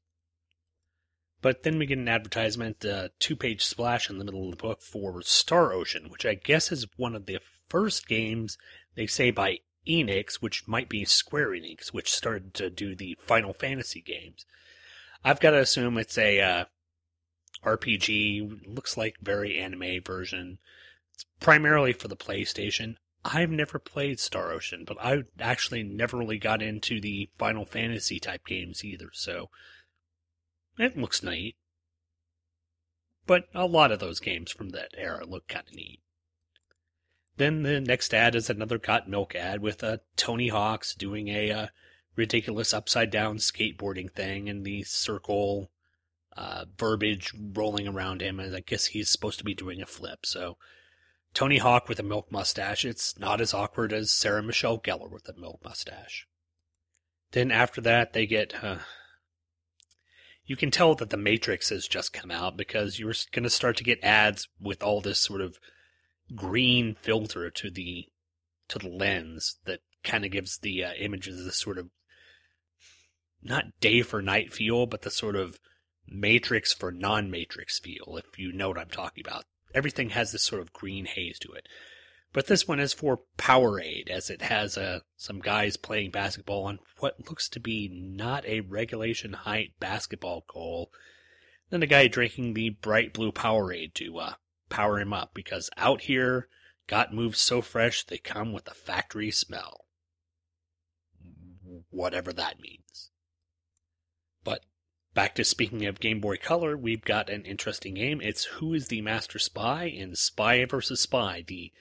[1.42, 4.52] But then we get an advertisement, a uh, two page splash in the middle of
[4.52, 8.58] the book for Star Ocean, which I guess is one of the first games
[8.96, 13.54] they say by Enix, which might be Square Enix, which started to do the Final
[13.54, 14.46] Fantasy games.
[15.24, 16.66] I've got to assume it's a uh,
[17.64, 20.60] RPG, looks like very anime version.
[21.14, 22.96] It's primarily for the PlayStation.
[23.26, 28.20] I've never played Star Ocean, but I actually never really got into the Final Fantasy
[28.20, 29.50] type games either, so
[30.78, 31.56] it looks neat.
[33.26, 36.00] But a lot of those games from that era look kind of neat.
[37.38, 41.52] Then the next ad is another Got Milk ad with uh, Tony Hawk's doing a
[41.52, 41.68] uh,
[42.16, 45.72] ridiculous upside down skateboarding thing and the circle
[46.36, 48.40] uh, verbiage rolling around him.
[48.40, 50.26] And I guess he's supposed to be doing a flip.
[50.26, 50.58] So
[51.34, 52.86] Tony Hawk with a milk mustache.
[52.86, 56.28] It's not as awkward as Sarah Michelle Gellar with a milk mustache.
[57.32, 58.64] Then after that, they get.
[58.64, 58.80] Uh,
[60.46, 63.78] you can tell that The Matrix has just come out because you're going to start
[63.78, 65.60] to get ads with all this sort of
[66.36, 68.08] green filter to the
[68.68, 71.90] to the lens that kind of gives the uh, images this sort of
[73.42, 75.60] not day for night feel, but the sort of
[76.08, 80.44] Matrix for non Matrix feel, if you know what I'm talking about everything has this
[80.44, 81.68] sort of green haze to it.
[82.32, 86.80] But this one is for Powerade, as it has uh, some guys playing basketball on
[87.00, 90.92] what looks to be not a regulation height basketball goal.
[91.72, 94.34] Then a guy drinking the bright blue Powerade to uh,
[94.70, 96.48] power him up, because out here,
[96.86, 99.86] got moves so fresh they come with a factory smell.
[101.90, 103.10] Whatever that means.
[104.44, 104.62] But
[105.14, 108.22] back to speaking of Game Boy Color, we've got an interesting game.
[108.22, 111.02] It's Who is the Master Spy in Spy vs.
[111.02, 111.72] Spy, the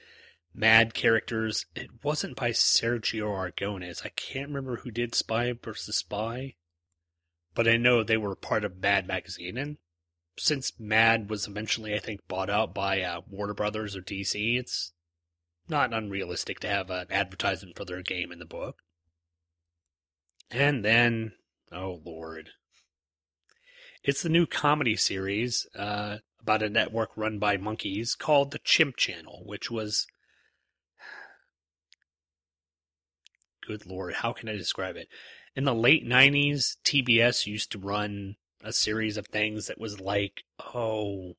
[0.54, 1.66] Mad characters.
[1.74, 4.04] It wasn't by Sergio Aragones.
[4.04, 5.96] I can't remember who did Spy vs.
[5.96, 6.54] Spy,
[7.54, 9.56] but I know they were part of Mad Magazine.
[9.56, 9.76] And
[10.36, 14.92] since Mad was eventually, I think, bought out by uh, Warner Brothers or DC, it's
[15.68, 18.78] not unrealistic to have an advertisement for their game in the book.
[20.50, 21.32] And then,
[21.70, 22.50] oh lord,
[24.08, 28.96] it's the new comedy series uh, about a network run by monkeys called the Chimp
[28.96, 30.06] Channel, which was.
[33.66, 35.08] Good lord, how can I describe it?
[35.54, 40.42] In the late 90s, TBS used to run a series of things that was like,
[40.74, 41.34] oh,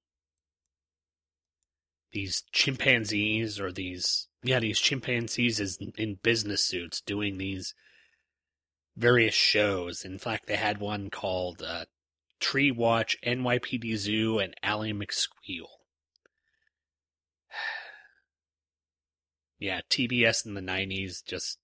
[2.12, 7.74] these chimpanzees or these, yeah, these chimpanzees is in business suits doing these
[8.96, 10.06] various shows.
[10.06, 11.86] In fact, they had one called uh,
[12.39, 15.67] Tree Watch, NYPD Zoo, and Ally McSqueal.
[19.60, 21.58] yeah, TBS in the 90s just.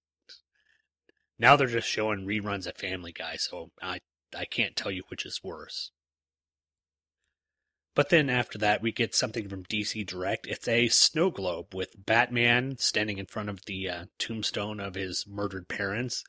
[1.38, 4.00] Now they're just showing reruns of Family Guy, so I,
[4.38, 5.92] I can't tell you which is worse.
[7.96, 10.48] But then after that, we get something from DC Direct.
[10.48, 15.26] It's a snow globe with Batman standing in front of the uh, tombstone of his
[15.26, 16.26] murdered parents,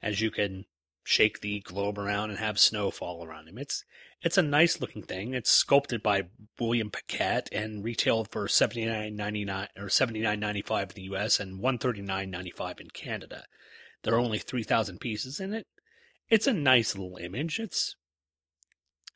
[0.00, 0.66] as you can
[1.10, 3.58] shake the globe around and have snow fall around him.
[3.58, 3.84] It's
[4.22, 5.34] it's a nice looking thing.
[5.34, 6.28] It's sculpted by
[6.60, 10.94] William Paquette and retailed for seventy nine ninety nine or seventy nine ninety five in
[10.94, 11.40] the U.S.
[11.40, 13.44] and one thirty nine ninety five in Canada.
[14.04, 15.66] There are only three thousand pieces in it.
[16.28, 17.58] It's a nice little image.
[17.58, 17.96] It's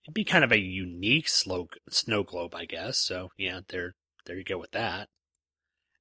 [0.04, 2.98] it'd be kind of a unique slow, snow globe, I guess.
[2.98, 3.94] So yeah, there
[4.26, 5.08] there you go with that.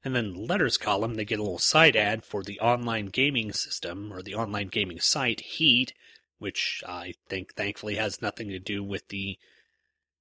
[0.03, 3.53] And then the letters column, they get a little side ad for the online gaming
[3.53, 5.93] system or the online gaming site Heat,
[6.39, 9.37] which I think thankfully has nothing to do with the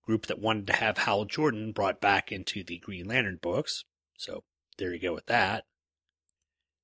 [0.07, 3.85] group that wanted to have Hal Jordan brought back into the Green Lantern books.
[4.17, 4.45] So
[4.79, 5.65] there you go with that.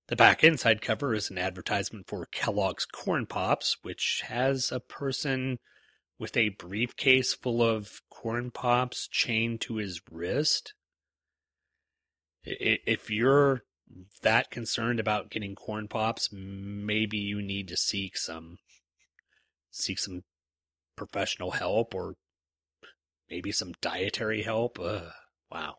[0.08, 5.58] The back inside cover is an advertisement for Kellogg's Corn Pops, which has a person
[6.18, 10.74] with a briefcase full of corn pops chained to his wrist.
[12.50, 13.62] If you're
[14.22, 18.58] that concerned about getting corn pops, maybe you need to seek some
[19.70, 20.22] seek some
[20.96, 22.14] professional help or
[23.30, 24.78] maybe some dietary help.
[24.80, 25.12] Ugh,
[25.50, 25.76] wow.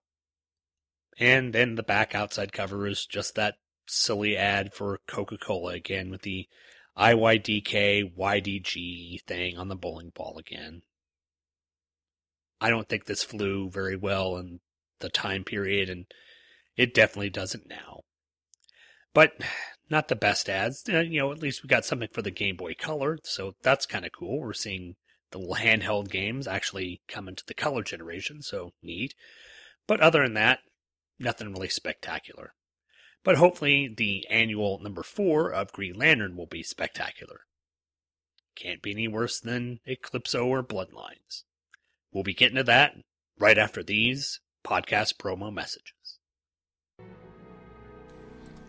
[1.17, 3.55] And then the back outside cover is just that
[3.87, 6.47] silly ad for Coca-Cola again with the
[6.97, 10.83] IYDK YDG thing on the bowling ball again.
[12.61, 14.59] I don't think this flew very well in
[14.99, 16.05] the time period, and
[16.79, 18.03] it definitely doesn't now.
[19.13, 19.33] But
[19.89, 20.81] not the best ads.
[20.87, 23.85] Uh, you know, at least we got something for the Game Boy Color, so that's
[23.85, 24.39] kind of cool.
[24.39, 24.95] We're seeing
[25.31, 29.13] the little handheld games actually come into the color generation, so neat.
[29.87, 30.59] But other than that,
[31.19, 32.53] nothing really spectacular.
[33.25, 37.41] But hopefully, the annual number four of Green Lantern will be spectacular.
[38.55, 41.43] Can't be any worse than Eclipso or Bloodlines.
[42.13, 42.93] We'll be getting to that
[43.37, 45.98] right after these podcast promo messages.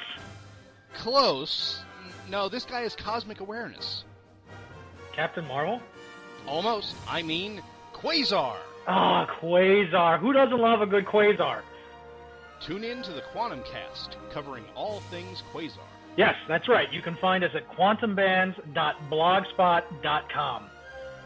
[0.94, 1.84] Close.
[2.28, 4.04] No, this guy has cosmic awareness.
[5.12, 5.80] Captain Marvel?
[6.46, 6.94] Almost.
[7.08, 8.56] I mean, Quasar.
[8.86, 10.18] Ah, Quasar.
[10.18, 11.60] Who doesn't love a good Quasar?
[12.60, 15.78] Tune in to the Quantum Cast, covering all things Quasar.
[16.16, 16.92] Yes, that's right.
[16.92, 20.62] You can find us at quantumbands.blogspot.com.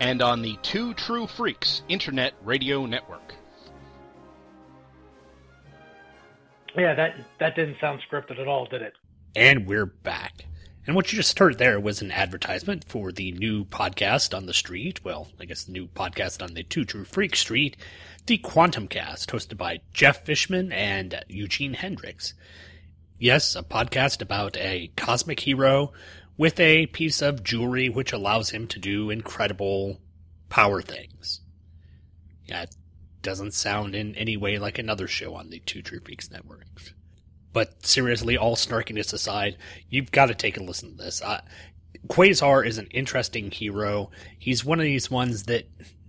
[0.01, 3.34] And on the Two True Freaks Internet Radio Network.
[6.76, 8.93] Yeah, that that didn't sound scripted at all, did it?
[9.34, 10.45] And we're back.
[10.87, 14.55] And what you just heard there was an advertisement for the new podcast on the
[14.55, 15.05] street.
[15.05, 17.76] Well, I guess the new podcast on the Two True Freak Street,
[18.26, 22.34] the Quantum Cast, hosted by Jeff Fishman and Eugene Hendricks.
[23.18, 25.93] Yes, a podcast about a cosmic hero
[26.37, 30.01] with a piece of jewelry which allows him to do incredible
[30.49, 31.41] power things.
[32.47, 32.76] It
[33.22, 36.66] doesn't sound in any way like another show on the Two True Freaks Network.
[37.57, 39.57] But seriously, all snarkiness aside,
[39.88, 41.22] you've got to take a listen to this.
[42.07, 44.11] Quasar is an interesting hero.
[44.38, 45.66] He's one of these ones that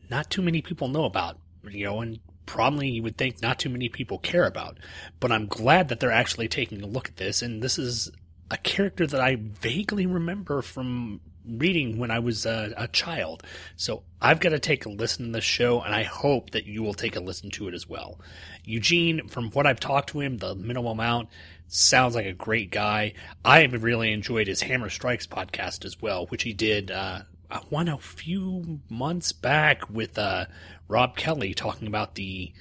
[0.10, 3.70] not too many people know about, you know, and probably you would think not too
[3.70, 4.78] many people care about.
[5.22, 8.12] But I'm glad that they're actually taking a look at this, and this is
[8.52, 13.44] a character that I vaguely remember from reading when I was a, a child.
[13.76, 16.84] So I've got to take a listen to this show, and I hope that you
[16.84, 18.20] will take a listen to it as well.
[18.64, 21.30] Eugene, from what I've talked to him, the minimal amount,
[21.68, 23.14] sounds like a great guy.
[23.44, 27.22] I have really enjoyed his Hammer Strikes podcast as well, which he did uh,
[27.70, 30.46] one a few months back with uh,
[30.88, 32.52] Rob Kelly talking about the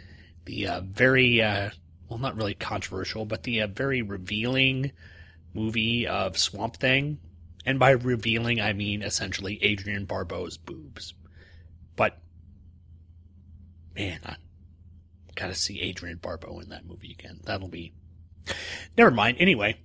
[0.45, 1.71] the uh, very uh,
[2.09, 4.93] well, not really controversial, but the uh, very revealing
[5.55, 7.19] movie of Swamp Thing.
[7.67, 11.13] And by revealing, I mean essentially Adrienne Barbeau's boobs.
[11.97, 12.19] But
[13.95, 14.37] man, I
[15.35, 17.41] gotta see Adrienne Barbeau in that movie again.
[17.45, 17.93] That'll be
[18.97, 19.37] never mind.
[19.41, 19.79] Anyway,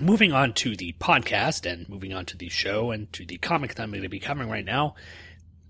[0.00, 3.74] moving on to the podcast and moving on to the show and to the comic
[3.74, 4.94] that I'm going to be covering right now,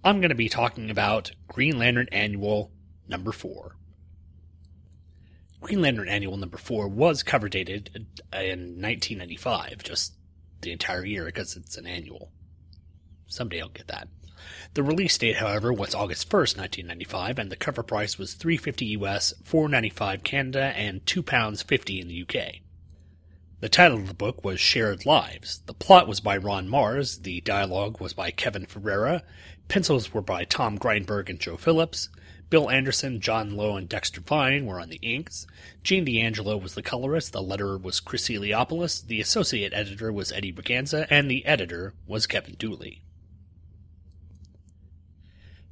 [0.03, 2.71] I'm going to be talking about Green Lantern Annual
[3.09, 3.77] number four.
[5.61, 10.15] Green Lantern Annual number four was cover dated in 1995, just
[10.65, 12.31] the entire year because it's an annual.
[13.27, 14.09] Someday I'll get that.
[14.75, 19.33] The release date, however, was August 1st, 1995, and the cover price was 350 US,
[19.45, 22.57] 495 Canada, and £2.50 in the UK.
[23.61, 25.63] The title of the book was Shared Lives.
[25.65, 29.23] The plot was by Ron Marz, the dialogue was by Kevin Ferreira,
[29.69, 32.11] pencils were by Tom Grindberg and Joe Phillips,
[32.55, 35.45] Bill Anderson, John Lowe, and Dexter Vine were on the inks.
[35.83, 40.53] Gene D'Angelo was the colorist, the letterer was Chris Eliopoulos, the associate editor was Eddie
[40.53, 43.03] Berganza, and the editor was Kevin Dooley.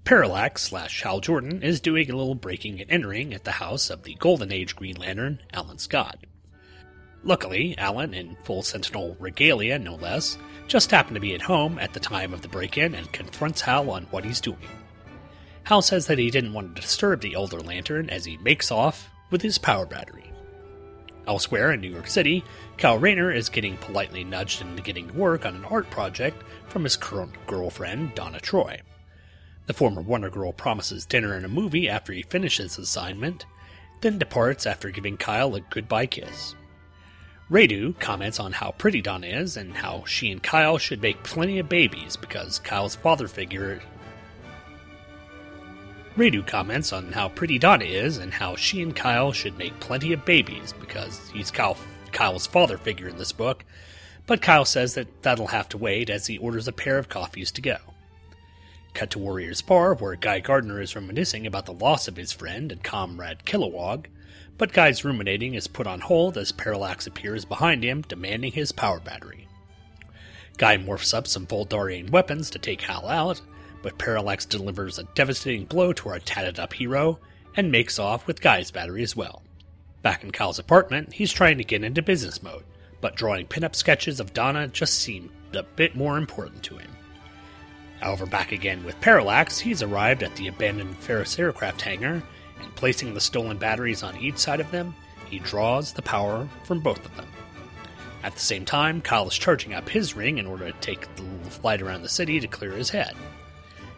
[0.03, 4.03] Parallax slash Hal Jordan is doing a little breaking and entering at the house of
[4.03, 6.19] the Golden Age Green Lantern, Alan Scott.
[7.23, 11.93] Luckily, Alan, in full Sentinel regalia no less, just happened to be at home at
[11.93, 14.59] the time of the break in and confronts Hal on what he's doing.
[15.65, 19.09] Hal says that he didn't want to disturb the older lantern as he makes off
[19.31, 20.33] with his power battery.
[21.27, 22.43] Elsewhere in New York City,
[22.79, 26.83] Kyle Rayner is getting politely nudged into getting to work on an art project from
[26.83, 28.81] his current girlfriend, Donna Troy.
[29.67, 33.47] The former Wonder Girl promises dinner and a movie after he finishes his assignment,
[34.01, 36.57] then departs after giving Kyle a goodbye kiss.
[37.49, 41.61] Radu comments on how pretty Donna is and how she and Kyle should make plenty
[41.61, 43.81] of babies because Kyle's father figure.
[46.17, 50.13] Radu comments on how pretty Donna is and how she and Kyle should make plenty
[50.13, 51.79] of babies because he's Kyle,
[52.13, 53.65] Kyle's father figure in this book,
[54.27, 57.51] but Kyle says that that'll have to wait as he orders a pair of coffees
[57.53, 57.79] to go.
[58.93, 62.71] Cut to Warrior's Bar, where Guy Gardner is reminiscing about the loss of his friend
[62.71, 64.05] and comrade Kilowog,
[64.59, 69.01] but Guy's ruminating is put on hold as Parallax appears behind him, demanding his power
[69.01, 69.49] battery.
[70.59, 73.41] Guy morphs up some Vuldarian weapons to take Hal out,
[73.83, 77.19] but Parallax delivers a devastating blow to our tatted up hero
[77.57, 79.43] and makes off with Guy's battery as well.
[80.03, 82.65] Back in Kyle's apartment, he's trying to get into business mode,
[83.01, 86.91] but drawing pinup sketches of Donna just seemed a bit more important to him.
[88.01, 92.23] However, back again with Parallax, he's arrived at the abandoned Ferris aircraft hangar,
[92.61, 94.95] and placing the stolen batteries on each side of them,
[95.31, 97.29] he draws the power from both of them.
[98.25, 101.23] At the same time, Kyle is charging up his ring in order to take the
[101.23, 103.15] little flight around the city to clear his head.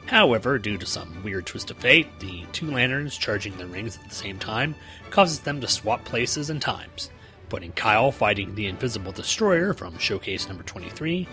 [0.06, 4.08] However, due to some weird twist of fate, the two lanterns charging their rings at
[4.08, 4.74] the same time
[5.10, 7.10] causes them to swap places and times,
[7.48, 11.26] putting Kyle fighting the Invisible Destroyer from Showcase number 23,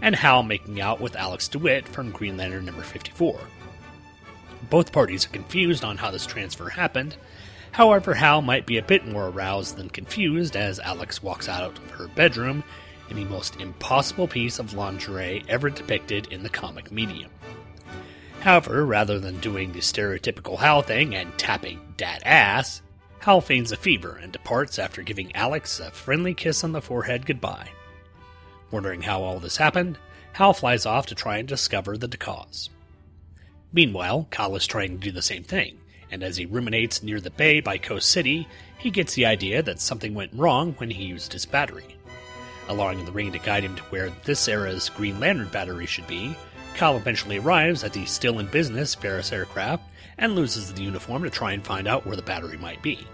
[0.00, 3.40] and Hal making out with Alex DeWitt from Green Lantern number 54.
[4.70, 7.16] Both parties are confused on how this transfer happened.
[7.72, 11.90] However, Hal might be a bit more aroused than confused as Alex walks out of
[11.90, 12.62] her bedroom
[13.10, 17.30] in the most impossible piece of lingerie ever depicted in the comic medium.
[18.40, 22.82] However, rather than doing the stereotypical Hal thing and tapping dat ass,
[23.20, 27.26] Hal feigns a fever and departs after giving Alex a friendly kiss on the forehead
[27.26, 27.68] goodbye.
[28.70, 29.98] Wondering how all this happened,
[30.32, 32.70] Hal flies off to try and discover the cause.
[33.72, 35.78] Meanwhile, Kyle is trying to do the same thing,
[36.10, 38.46] and as he ruminates near the bay by Coast City,
[38.78, 41.96] he gets the idea that something went wrong when he used his battery.
[42.68, 46.36] Allowing the ring to guide him to where this era's Green Lantern battery should be,
[46.78, 49.82] Kyle eventually arrives at the still in business Ferris aircraft
[50.16, 53.04] and loses the uniform to try and find out where the battery might be.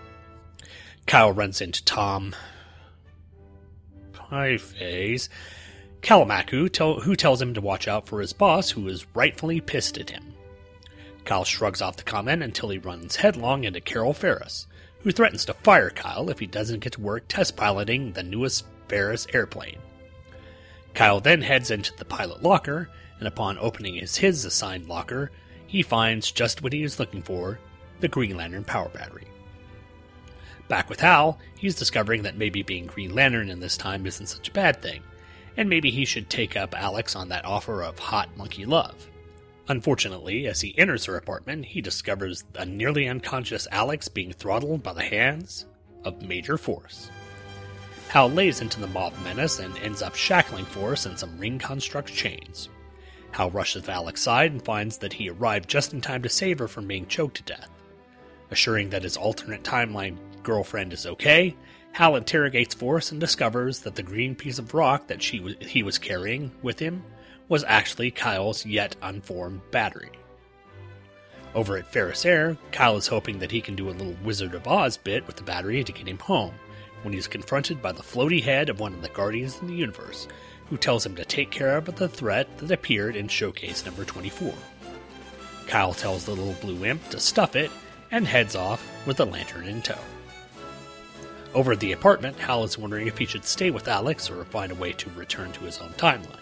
[1.07, 2.37] Kyle runs into Tom
[4.13, 5.31] Pie Face
[6.03, 9.97] Kalmaku, tell, who tells him to watch out for his boss, who is rightfully pissed
[9.97, 10.35] at him.
[11.25, 14.67] Kyle shrugs off the comment until he runs headlong into Carol Ferris,
[14.99, 18.67] who threatens to fire Kyle if he doesn't get to work test piloting the newest
[18.89, 19.79] Ferris airplane.
[20.93, 22.91] Kyle then heads into the pilot locker,
[23.25, 25.31] and upon opening his, his assigned locker,
[25.67, 27.59] he finds just what he is looking for
[28.01, 29.27] the Green Lantern power battery.
[30.69, 34.51] Back with Hal, he's discovering that maybe being Green Lantern in this time isn't such
[34.51, 35.03] a bad thing,
[35.57, 39.09] and maybe he should take up Alex on that offer of hot monkey love.
[39.69, 44.93] Unfortunately, as he enters her apartment, he discovers a nearly unconscious Alex being throttled by
[44.93, 45.65] the hands
[46.05, 47.11] of Major Force.
[48.09, 52.13] Hal lays into the mob menace and ends up shackling Force in some ring construct
[52.13, 52.69] chains.
[53.35, 56.61] Hal rushes to Alex's side and finds that he arrived just in time to save
[56.61, 57.69] her from being choked to death.
[58.53, 61.57] Assuring that his alternate timeline girlfriend is okay,
[61.91, 65.83] Hal interrogates Force and discovers that the green piece of rock that she was, he
[65.83, 67.03] was carrying with him
[67.49, 70.13] was actually Kyle's yet unformed battery.
[71.57, 74.69] Over at Ferris Air, Kyle is hoping that he can do a little Wizard of
[74.69, 76.55] Oz bit with the battery to get him home,
[77.03, 80.27] when he's confronted by the floaty head of one of the Guardians of the Universe,
[80.71, 84.53] who tells him to take care of the threat that appeared in Showcase number 24.
[85.67, 87.71] Kyle tells the little blue imp to stuff it
[88.11, 89.99] and heads off with the lantern in tow.
[91.55, 94.73] Over at the apartment, Hal is wondering if he should stay with Alex or find
[94.73, 96.41] a way to return to his own timeline.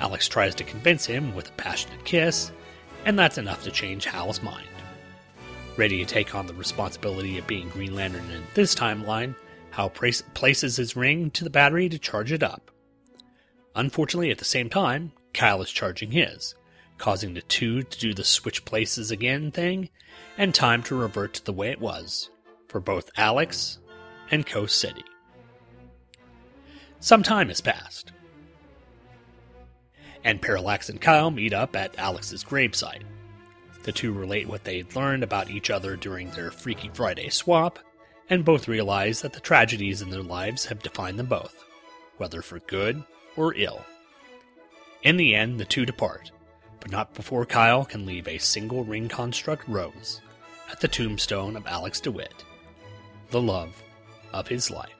[0.00, 2.50] Alex tries to convince him with a passionate kiss,
[3.04, 4.66] and that's enough to change Hal's mind.
[5.76, 9.34] Ready to take on the responsibility of being Green Lantern in this timeline,
[9.70, 12.70] Hal places his ring to the battery to charge it up.
[13.76, 16.54] Unfortunately, at the same time, Kyle is charging his,
[16.96, 19.90] causing the two to do the switch places again thing,
[20.38, 22.30] and time to revert to the way it was
[22.68, 23.78] for both Alex
[24.30, 25.04] and Coast City.
[27.00, 28.12] Some time has passed,
[30.24, 33.02] and Parallax and Kyle meet up at Alex's gravesite.
[33.82, 37.78] The two relate what they had learned about each other during their Freaky Friday swap,
[38.30, 41.62] and both realize that the tragedies in their lives have defined them both,
[42.16, 43.04] whether for good
[43.36, 43.84] or ill.
[45.02, 46.32] In the end, the two depart,
[46.80, 50.20] but not before Kyle can leave a single ring construct rose
[50.70, 52.44] at the tombstone of Alex DeWitt,
[53.30, 53.82] the love
[54.32, 54.90] of his life.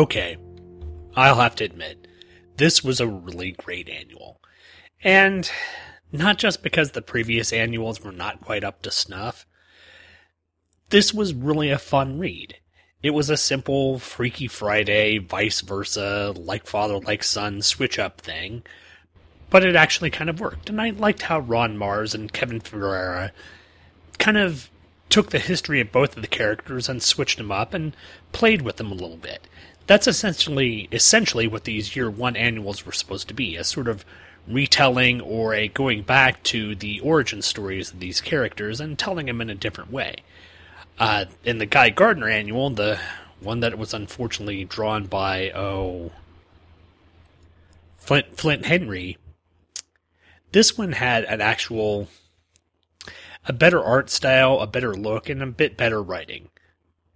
[0.00, 0.38] Okay,
[1.14, 2.08] I'll have to admit,
[2.56, 4.40] this was a really great annual.
[5.04, 5.50] And
[6.10, 9.44] not just because the previous annuals were not quite up to snuff,
[10.88, 12.56] this was really a fun read.
[13.02, 18.62] It was a simple Freaky Friday, vice versa, like father, like son switch up thing,
[19.50, 20.70] but it actually kind of worked.
[20.70, 23.32] And I liked how Ron Marz and Kevin Ferreira
[24.18, 24.70] kind of
[25.10, 27.94] took the history of both of the characters and switched them up and
[28.32, 29.46] played with them a little bit.
[29.90, 34.04] That's essentially essentially what these year one annuals were supposed to be, a sort of
[34.46, 39.40] retelling or a going back to the origin stories of these characters and telling them
[39.40, 40.18] in a different way.
[40.96, 43.00] Uh, in the Guy Gardner annual, the
[43.40, 46.12] one that was unfortunately drawn by oh
[47.96, 49.18] Flint Flint Henry,
[50.52, 52.06] this one had an actual
[53.44, 56.48] a better art style, a better look, and a bit better writing.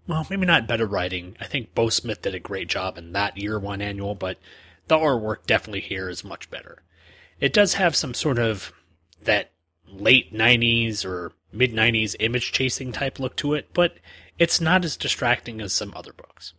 [0.07, 1.37] Well, maybe not better writing.
[1.41, 4.39] I think Beau Smith did a great job in that year one annual, but
[4.89, 6.83] the artwork definitely here is much better.
[7.41, 8.73] It does have some sort of
[9.23, 9.53] that
[9.87, 13.97] late 90s or mid 90s image chasing type look to it, but
[14.39, 16.53] it's not as distracting as some other books.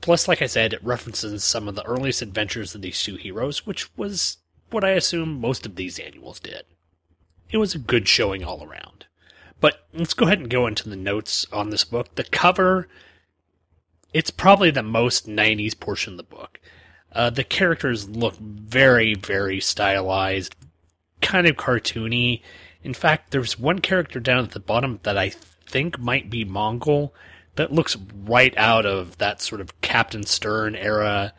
[0.00, 3.66] Plus, like I said, it references some of the earliest adventures of these two heroes,
[3.66, 4.38] which was
[4.70, 6.64] what I assume most of these annuals did.
[7.50, 9.06] It was a good showing all around.
[9.60, 12.14] But let's go ahead and go into the notes on this book.
[12.14, 12.88] The cover,
[14.12, 16.60] it's probably the most 90s portion of the book.
[17.12, 20.54] Uh, the characters look very, very stylized,
[21.20, 22.40] kind of cartoony.
[22.82, 27.10] In fact, there's one character down at the bottom that I think might be Mongul
[27.56, 31.32] that looks right out of that sort of Captain Sternn era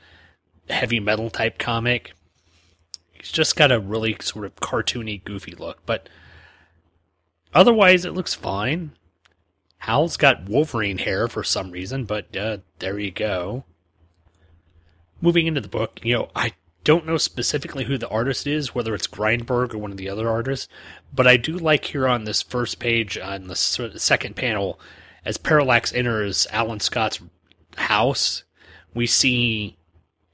[0.69, 2.13] heavy metal type comic.
[3.11, 6.09] He's just got a really sort of cartoony, goofy look, but
[7.53, 8.91] otherwise it looks fine.
[9.79, 13.63] Hal's got Wolverine hair for some reason, but uh, there you go.
[15.21, 18.93] Moving into the book, you know, I don't know specifically who the artist is, whether
[18.93, 20.67] it's Grindberg or one of the other artists,
[21.13, 24.79] but I do like here on this first page, on the second panel,
[25.25, 27.19] as Parallax enters Alan Scott's
[27.77, 28.43] house,
[28.93, 29.77] we see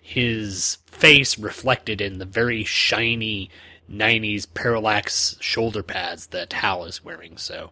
[0.02, 3.50] his face reflected in the very shiny
[3.92, 7.38] 90s Parallax shoulder pads that Hal is wearing.
[7.38, 7.72] So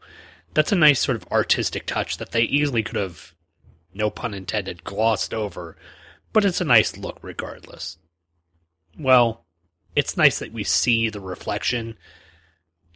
[0.53, 3.33] that's a nice sort of artistic touch that they easily could have,
[3.93, 5.75] no pun intended, glossed over,
[6.33, 7.97] but it's a nice look regardless.
[8.97, 9.45] Well,
[9.95, 11.97] it's nice that we see the reflection.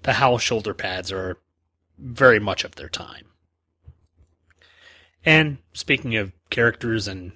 [0.03, 1.37] The Hal shoulder pads are
[1.97, 3.25] very much of their time.
[5.25, 7.33] And speaking of characters and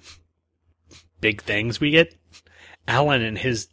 [1.20, 2.14] big things, we get
[2.88, 3.68] Alan and his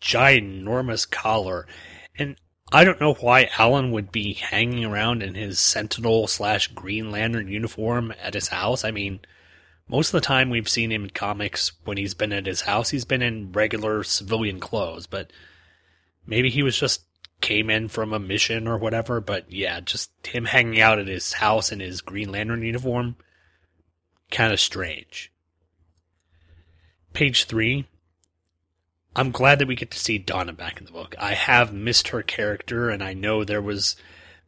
[0.00, 1.66] ginormous collar.
[2.18, 2.36] And
[2.70, 7.48] I don't know why Alan would be hanging around in his Sentinel slash Green Lantern
[7.48, 8.84] uniform at his house.
[8.84, 9.20] I mean,
[9.88, 12.90] most of the time we've seen him in comics when he's been at his house,
[12.90, 15.32] he's been in regular civilian clothes, but
[16.26, 17.04] maybe he was just
[17.40, 19.20] came in from a mission or whatever.
[19.20, 23.16] But yeah, just him hanging out at his house in his Green Lantern uniform,
[24.30, 25.32] kind of strange.
[27.14, 27.86] Page three.
[29.16, 31.14] I'm glad that we get to see Donna back in the book.
[31.18, 33.96] I have missed her character, and I know there was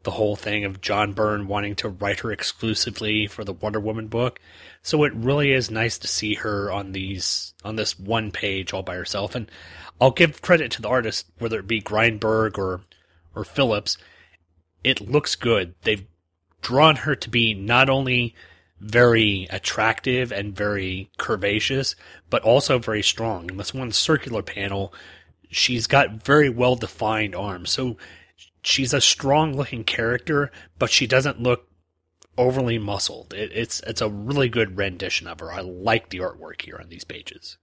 [0.02, 4.06] the whole thing of John Byrne wanting to write her exclusively for the Wonder Woman
[4.06, 4.40] book.
[4.82, 8.82] So it really is nice to see her on these on this one page all
[8.82, 9.34] by herself.
[9.34, 9.50] And
[10.00, 12.80] I'll give credit to the artist, whether it be Grindberg or
[13.34, 13.98] or Phillips.
[14.82, 15.74] It looks good.
[15.82, 16.06] They've
[16.62, 18.34] drawn her to be not only
[18.80, 21.94] very attractive and very curvaceous,
[22.30, 23.50] but also very strong.
[23.50, 24.92] In this one circular panel,
[25.50, 27.70] she's got very well defined arms.
[27.70, 27.96] So
[28.62, 31.68] she's a strong looking character, but she doesn't look
[32.38, 33.34] overly muscled.
[33.34, 35.52] It, it's it's a really good rendition of her.
[35.52, 37.58] I like the artwork here on these pages.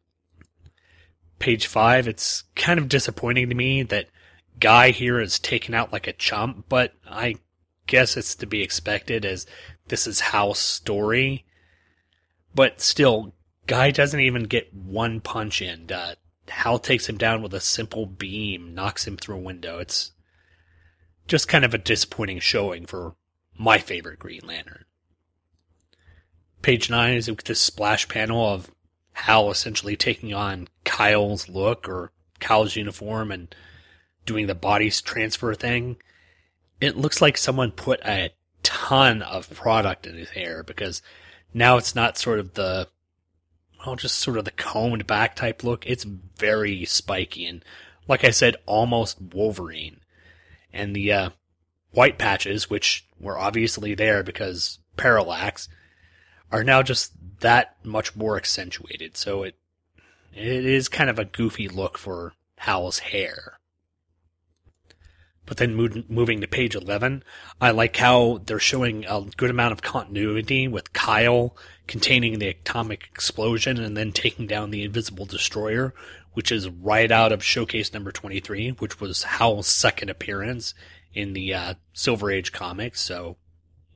[1.39, 4.09] Page five, it's kind of disappointing to me that
[4.59, 7.36] Guy here is taken out like a chump, but I
[7.86, 9.45] guess it's to be expected as
[9.88, 11.45] this is Hal's story.
[12.53, 13.33] But still,
[13.67, 15.91] Guy doesn't even get one punch in.
[15.91, 16.15] Uh,
[16.47, 19.79] Hal takes him down with a simple beam, knocks him through a window.
[19.79, 20.11] It's
[21.27, 23.15] just kind of a disappointing showing for
[23.57, 24.85] my favorite Green Lantern.
[26.61, 28.71] Page 9 is this splash panel of
[29.13, 33.53] Hal essentially taking on Kyle's look or Kyle's uniform and
[34.25, 35.97] doing the body transfer thing.
[36.79, 38.31] It looks like someone put a
[38.68, 41.01] ton of product in his hair because
[41.53, 42.89] now it's not sort of the
[43.86, 45.86] well, just sort of the combed back type look.
[45.88, 47.63] It's very spiky and,
[48.07, 50.01] like I said, almost Wolverine.
[50.74, 51.30] And the uh,
[51.91, 55.70] white patches, which were obviously there because parallax,
[56.51, 59.15] are now just that much more accentuated.
[59.15, 59.55] So it
[60.34, 63.57] it is kind of a goofy look for Hal's hair.
[65.47, 65.75] But then
[66.09, 67.23] moving to page 11,
[67.59, 71.55] I like how they're showing a good amount of continuity with Kyle
[71.87, 75.93] containing the atomic explosion and then taking down the invisible destroyer,
[76.33, 80.73] which is right out of showcase number 23, which was Hal's second appearance
[81.13, 82.99] in the uh, Silver Age comics.
[82.99, 83.37] So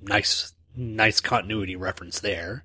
[0.01, 2.63] nice, nice continuity reference there.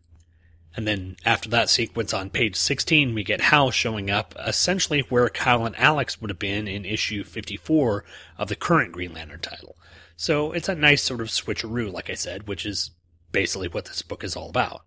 [0.76, 5.30] And then after that sequence on page 16, we get Hal showing up essentially where
[5.30, 8.04] Kyle and Alex would have been in issue 54
[8.36, 9.76] of the current Green Lantern title.
[10.16, 12.90] So it's a nice sort of switcheroo, like I said, which is
[13.32, 14.82] basically what this book is all about.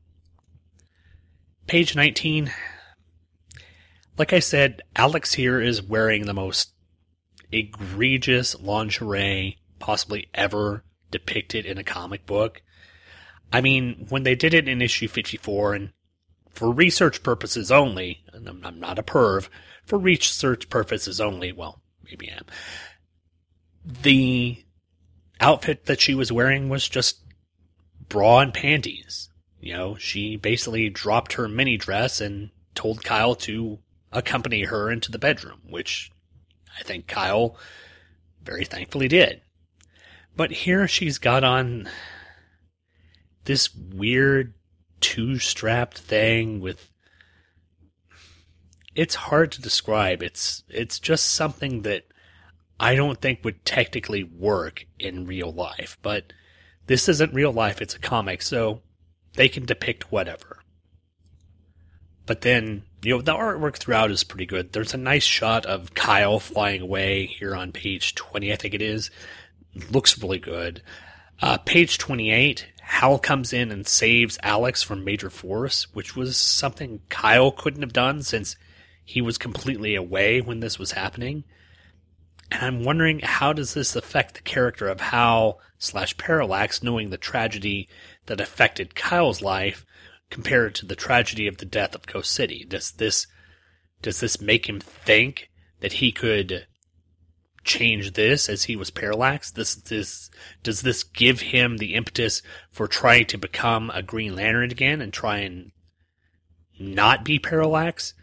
[1.65, 2.51] Page 19.
[4.15, 6.73] Like I said, Alex here is wearing the most
[7.51, 12.61] egregious lingerie possibly ever depicted in a comic book.
[13.51, 15.93] I mean, when they did it in issue 54, and
[16.49, 19.49] for research purposes only, and I'm, I'm not a perv,
[19.85, 22.45] for research purposes only, well, maybe I am,
[24.03, 24.63] the
[25.39, 27.21] outfit that she was wearing was just
[28.07, 29.29] bra and panties.
[29.59, 33.79] You know, she basically dropped her mini dress and told Kyle to
[34.11, 36.11] accompany her into the bedroom, which
[36.77, 37.57] I think Kyle
[38.43, 39.41] very thankfully did.
[40.35, 41.89] But here she's got on
[43.45, 44.53] this weird
[45.01, 46.89] two strapped thing with
[48.95, 50.21] it's hard to describe.
[50.21, 52.05] It's it's just something that
[52.79, 56.33] I don't think would technically work in real life, but
[56.87, 58.81] this isn't real life, it's a comic, so
[59.35, 60.59] they can depict whatever.
[62.25, 64.71] But then, you know, the artwork throughout is pretty good.
[64.71, 68.81] There's a nice shot of Kyle flying away here on page 20, I think it
[68.81, 69.11] is.
[69.91, 70.81] Looks really good.
[71.41, 77.01] Uh, page 28, Hal comes in and saves Alex from Major Force, which was something
[77.07, 78.57] Kyle couldn't have done since
[79.05, 81.43] he was completely away when this was happening.
[82.51, 87.17] And I'm wondering how does this affect the character of Hal slash Parallax, knowing the
[87.17, 87.87] tragedy
[88.25, 89.85] that affected Kyle's life
[90.31, 92.65] compared to the tragedy of the death of Coast City.
[92.67, 93.27] Does this
[94.01, 96.65] does this make him think that he could
[97.69, 99.51] change this as he was parallax?
[99.51, 100.29] This this
[100.63, 102.41] does this give him the impetus
[102.71, 105.71] for trying to become a Green Lantern again and try and
[106.77, 108.13] not be parallax?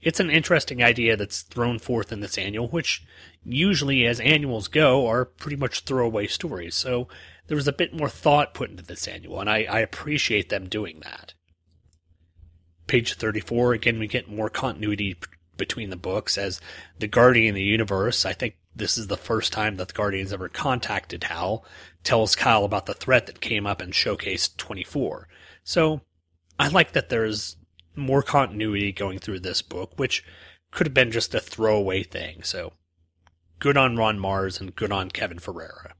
[0.00, 3.02] It's an interesting idea that's thrown forth in this annual, which
[3.44, 6.74] usually, as annuals go, are pretty much throwaway stories.
[6.74, 7.08] So
[7.46, 10.68] there was a bit more thought put into this annual, and I, I appreciate them
[10.68, 11.34] doing that.
[12.86, 15.16] Page 34, again, we get more continuity
[15.56, 16.60] between the books as
[16.98, 18.26] the Guardian of the Universe.
[18.26, 21.64] I think this is the first time that the Guardians ever contacted Hal,
[22.02, 25.28] tells Kyle about the threat that came up in Showcase 24.
[25.62, 26.00] So
[26.58, 27.56] I like that there's
[27.96, 30.24] more continuity going through this book, which
[30.70, 32.42] could have been just a throwaway thing.
[32.42, 32.72] So
[33.58, 35.94] good on Ron Marz and good on Kevin Ferreira.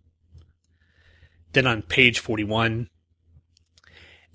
[1.53, 2.89] Then on page 41,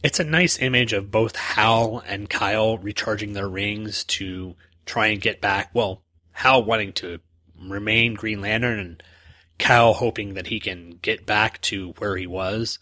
[0.02, 5.20] it's a nice image of both Hal and Kyle recharging their rings to try and
[5.20, 5.70] get back.
[5.74, 7.20] Well, Hal wanting to
[7.68, 9.04] remain Green Lantern and
[9.58, 12.80] Kyle hoping that he can get back to where he was.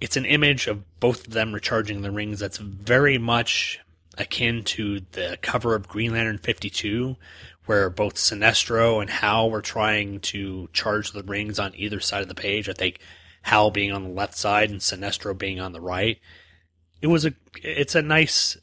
[0.00, 3.80] It's an image of both of them recharging the rings that's very much
[4.18, 7.16] akin to the cover of Green Lantern 52,
[7.64, 12.28] where both Sinestro and Hal were trying to charge the rings on either side of
[12.28, 12.68] the page.
[12.68, 12.98] I think
[13.42, 16.18] Hal being on the left side and Sinestro being on the right.
[17.00, 17.32] It was a,
[17.62, 18.56] it's a nice,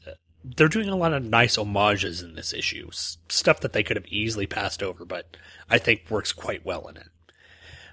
[0.44, 2.90] they're doing a lot of nice homages in this issue.
[2.92, 5.36] Stuff that they could have easily passed over, but
[5.70, 7.08] I think works quite well in it.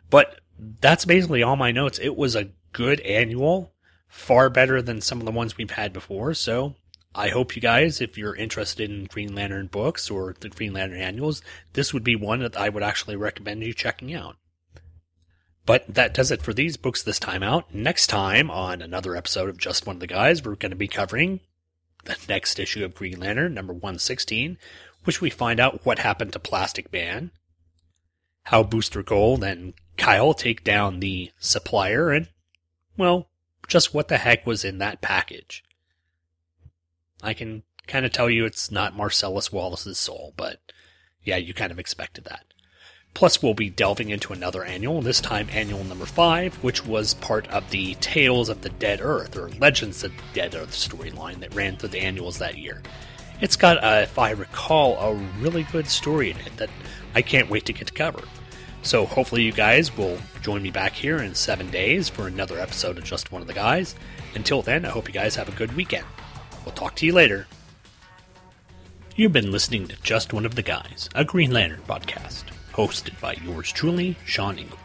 [0.10, 0.41] But
[0.82, 1.97] that's basically all my notes.
[1.99, 3.74] It was a good annual,
[4.08, 6.34] far better than some of the ones we've had before.
[6.34, 6.76] So
[7.16, 11.02] I hope you guys, if you're interested in Green Lantern books or the Green Lantern
[11.02, 11.41] annuals,
[11.74, 14.36] this would be one that I would actually recommend you checking out.
[15.66, 17.74] But that does it for these books this time out.
[17.74, 20.88] Next time on another episode of Just One of the Guys, we're going to be
[20.88, 21.39] covering
[22.06, 24.58] the next issue of Green Lantern, number 116,
[25.04, 27.32] which we find out what happened to Plastic Man,
[28.43, 32.28] how Booster Gold and Kyle take down the supplier, and,
[32.97, 33.30] well,
[33.68, 35.64] just what the heck was in that package.
[37.24, 40.60] I can kind of tell you it's not Marcellus Wallace's soul, but
[41.24, 42.51] yeah, you kind of expected that.
[43.14, 47.47] Plus, we'll be delving into another annual, this time annual number 5, which was part
[47.49, 51.53] of the Tales of the Dead Earth, or Legends of the Dead Earth storyline that
[51.53, 52.82] ran through the annuals that year.
[53.41, 56.70] It's got, uh, if I recall, a really good story in it that
[57.14, 58.24] I can't wait to get to cover.
[58.84, 62.97] So hopefully you guys will join me back here in seven days for another episode
[62.97, 63.93] of Just One of the Guys.
[64.34, 66.05] Until then, I hope you guys have a good weekend.
[66.66, 67.47] We'll talk to you later.
[69.16, 73.34] You've been listening to Just One of the Guys, a Green Lantern podcast, hosted by
[73.43, 74.80] yours truly, Sean Ingram.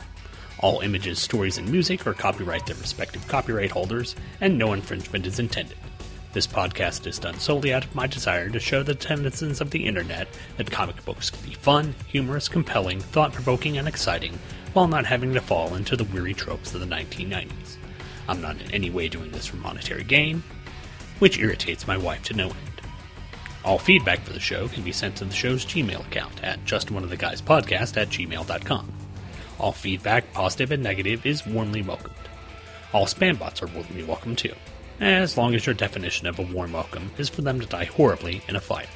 [0.59, 5.39] All images, stories, and music are copyright their respective copyright holders, and no infringement is
[5.39, 5.76] intended.
[6.32, 9.87] This podcast is done solely out of my desire to show the denizens of the
[9.87, 14.39] internet that comic books can be fun, humorous, compelling, thought provoking, and exciting,
[14.72, 17.76] while not having to fall into the weary tropes of the 1990s.
[18.28, 20.43] I'm not in any way doing this for monetary gain,
[21.20, 22.76] which irritates my wife to no end.
[23.67, 27.97] All feedback for the show can be sent to the show's Gmail account at justoneoftheguyspodcast
[27.97, 28.93] at gmail.com.
[29.59, 32.14] All feedback, positive and negative, is warmly welcomed.
[32.93, 34.55] All spam bots are warmly welcome too,
[35.01, 38.41] as long as your definition of a warm welcome is for them to die horribly
[38.49, 38.87] in a fire.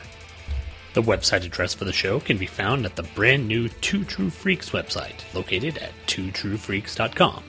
[0.94, 4.30] The website address for the show can be found at the brand new Two True
[4.30, 7.42] Freaks website, located at twotruefreaks.com.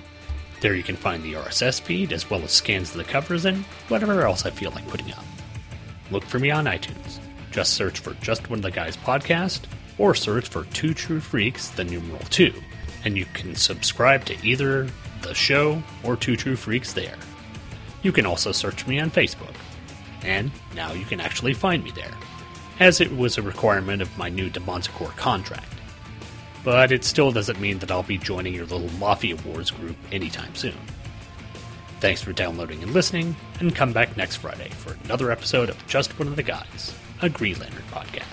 [0.59, 3.63] There you can find the RSS feed as well as scans of the covers and
[3.89, 5.26] whatever else I feel like putting up.
[6.12, 7.20] Look for me on iTunes.
[7.51, 9.62] Just search for Just One of the Guys podcast
[9.97, 12.53] or search for Two True Freaks, the numeral 2,
[13.05, 14.89] and you can subscribe to either
[15.22, 17.16] the show or Two True Freaks there.
[18.03, 19.53] You can also search me on Facebook,
[20.24, 22.14] and now you can actually find me there,
[22.80, 25.66] as it was a requirement of my new Demonsicore contract.
[26.64, 30.55] But it still doesn't mean that I'll be joining your little Mafia Wars group anytime
[30.55, 30.76] soon.
[32.01, 36.17] Thanks for downloading and listening, and come back next Friday for another episode of Just
[36.17, 38.25] One of the Guys, a Green Lantern podcast.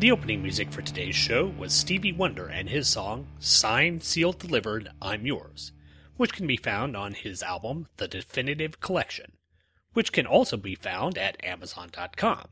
[0.00, 4.90] The opening music for today's show was Stevie Wonder and his song, Signed, Sealed, Delivered,
[5.00, 5.70] I'm Yours,
[6.16, 9.34] which can be found on his album, The Definitive Collection,
[9.92, 12.48] which can also be found at Amazon.com.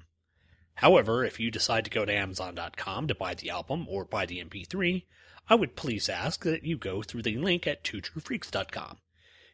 [0.76, 4.42] However, if you decide to go to Amazon.com to buy the album or buy the
[4.42, 5.04] MP3,
[5.48, 8.98] I would please ask that you go through the link at twotruefreaks.com.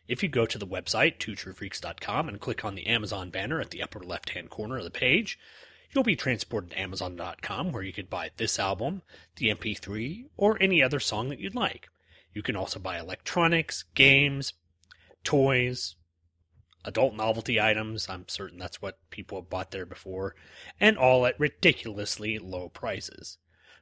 [0.06, 3.82] If you go to the website, twotruefreaks.com, and click on the Amazon banner at the
[3.82, 5.38] upper left hand corner of the page,
[5.92, 9.02] you'll be transported to Amazon.com where you could buy this album,
[9.36, 11.88] the MP3, or any other song that you'd like.
[12.32, 14.54] You can also buy electronics, games,
[15.24, 15.96] toys,
[16.84, 18.08] adult novelty items.
[18.08, 20.34] I'm certain that's what people have bought there before,
[20.80, 23.38] and all at ridiculously low prices.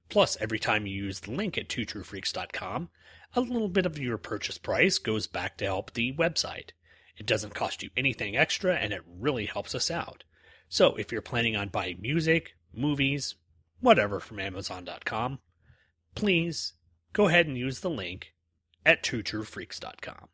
[0.08, 2.90] Plus, every time you use the link at twotruefreaks.com,
[3.34, 6.70] a little bit of your purchase price goes back to help the website.
[7.16, 10.24] It doesn't cost you anything extra, and it really helps us out.
[10.68, 13.34] So, if you're planning on buying music, movies,
[13.80, 15.38] whatever from Amazon.com,
[16.14, 16.74] please
[17.12, 18.34] go ahead and use the link
[18.84, 20.28] at twotruefreaks.com.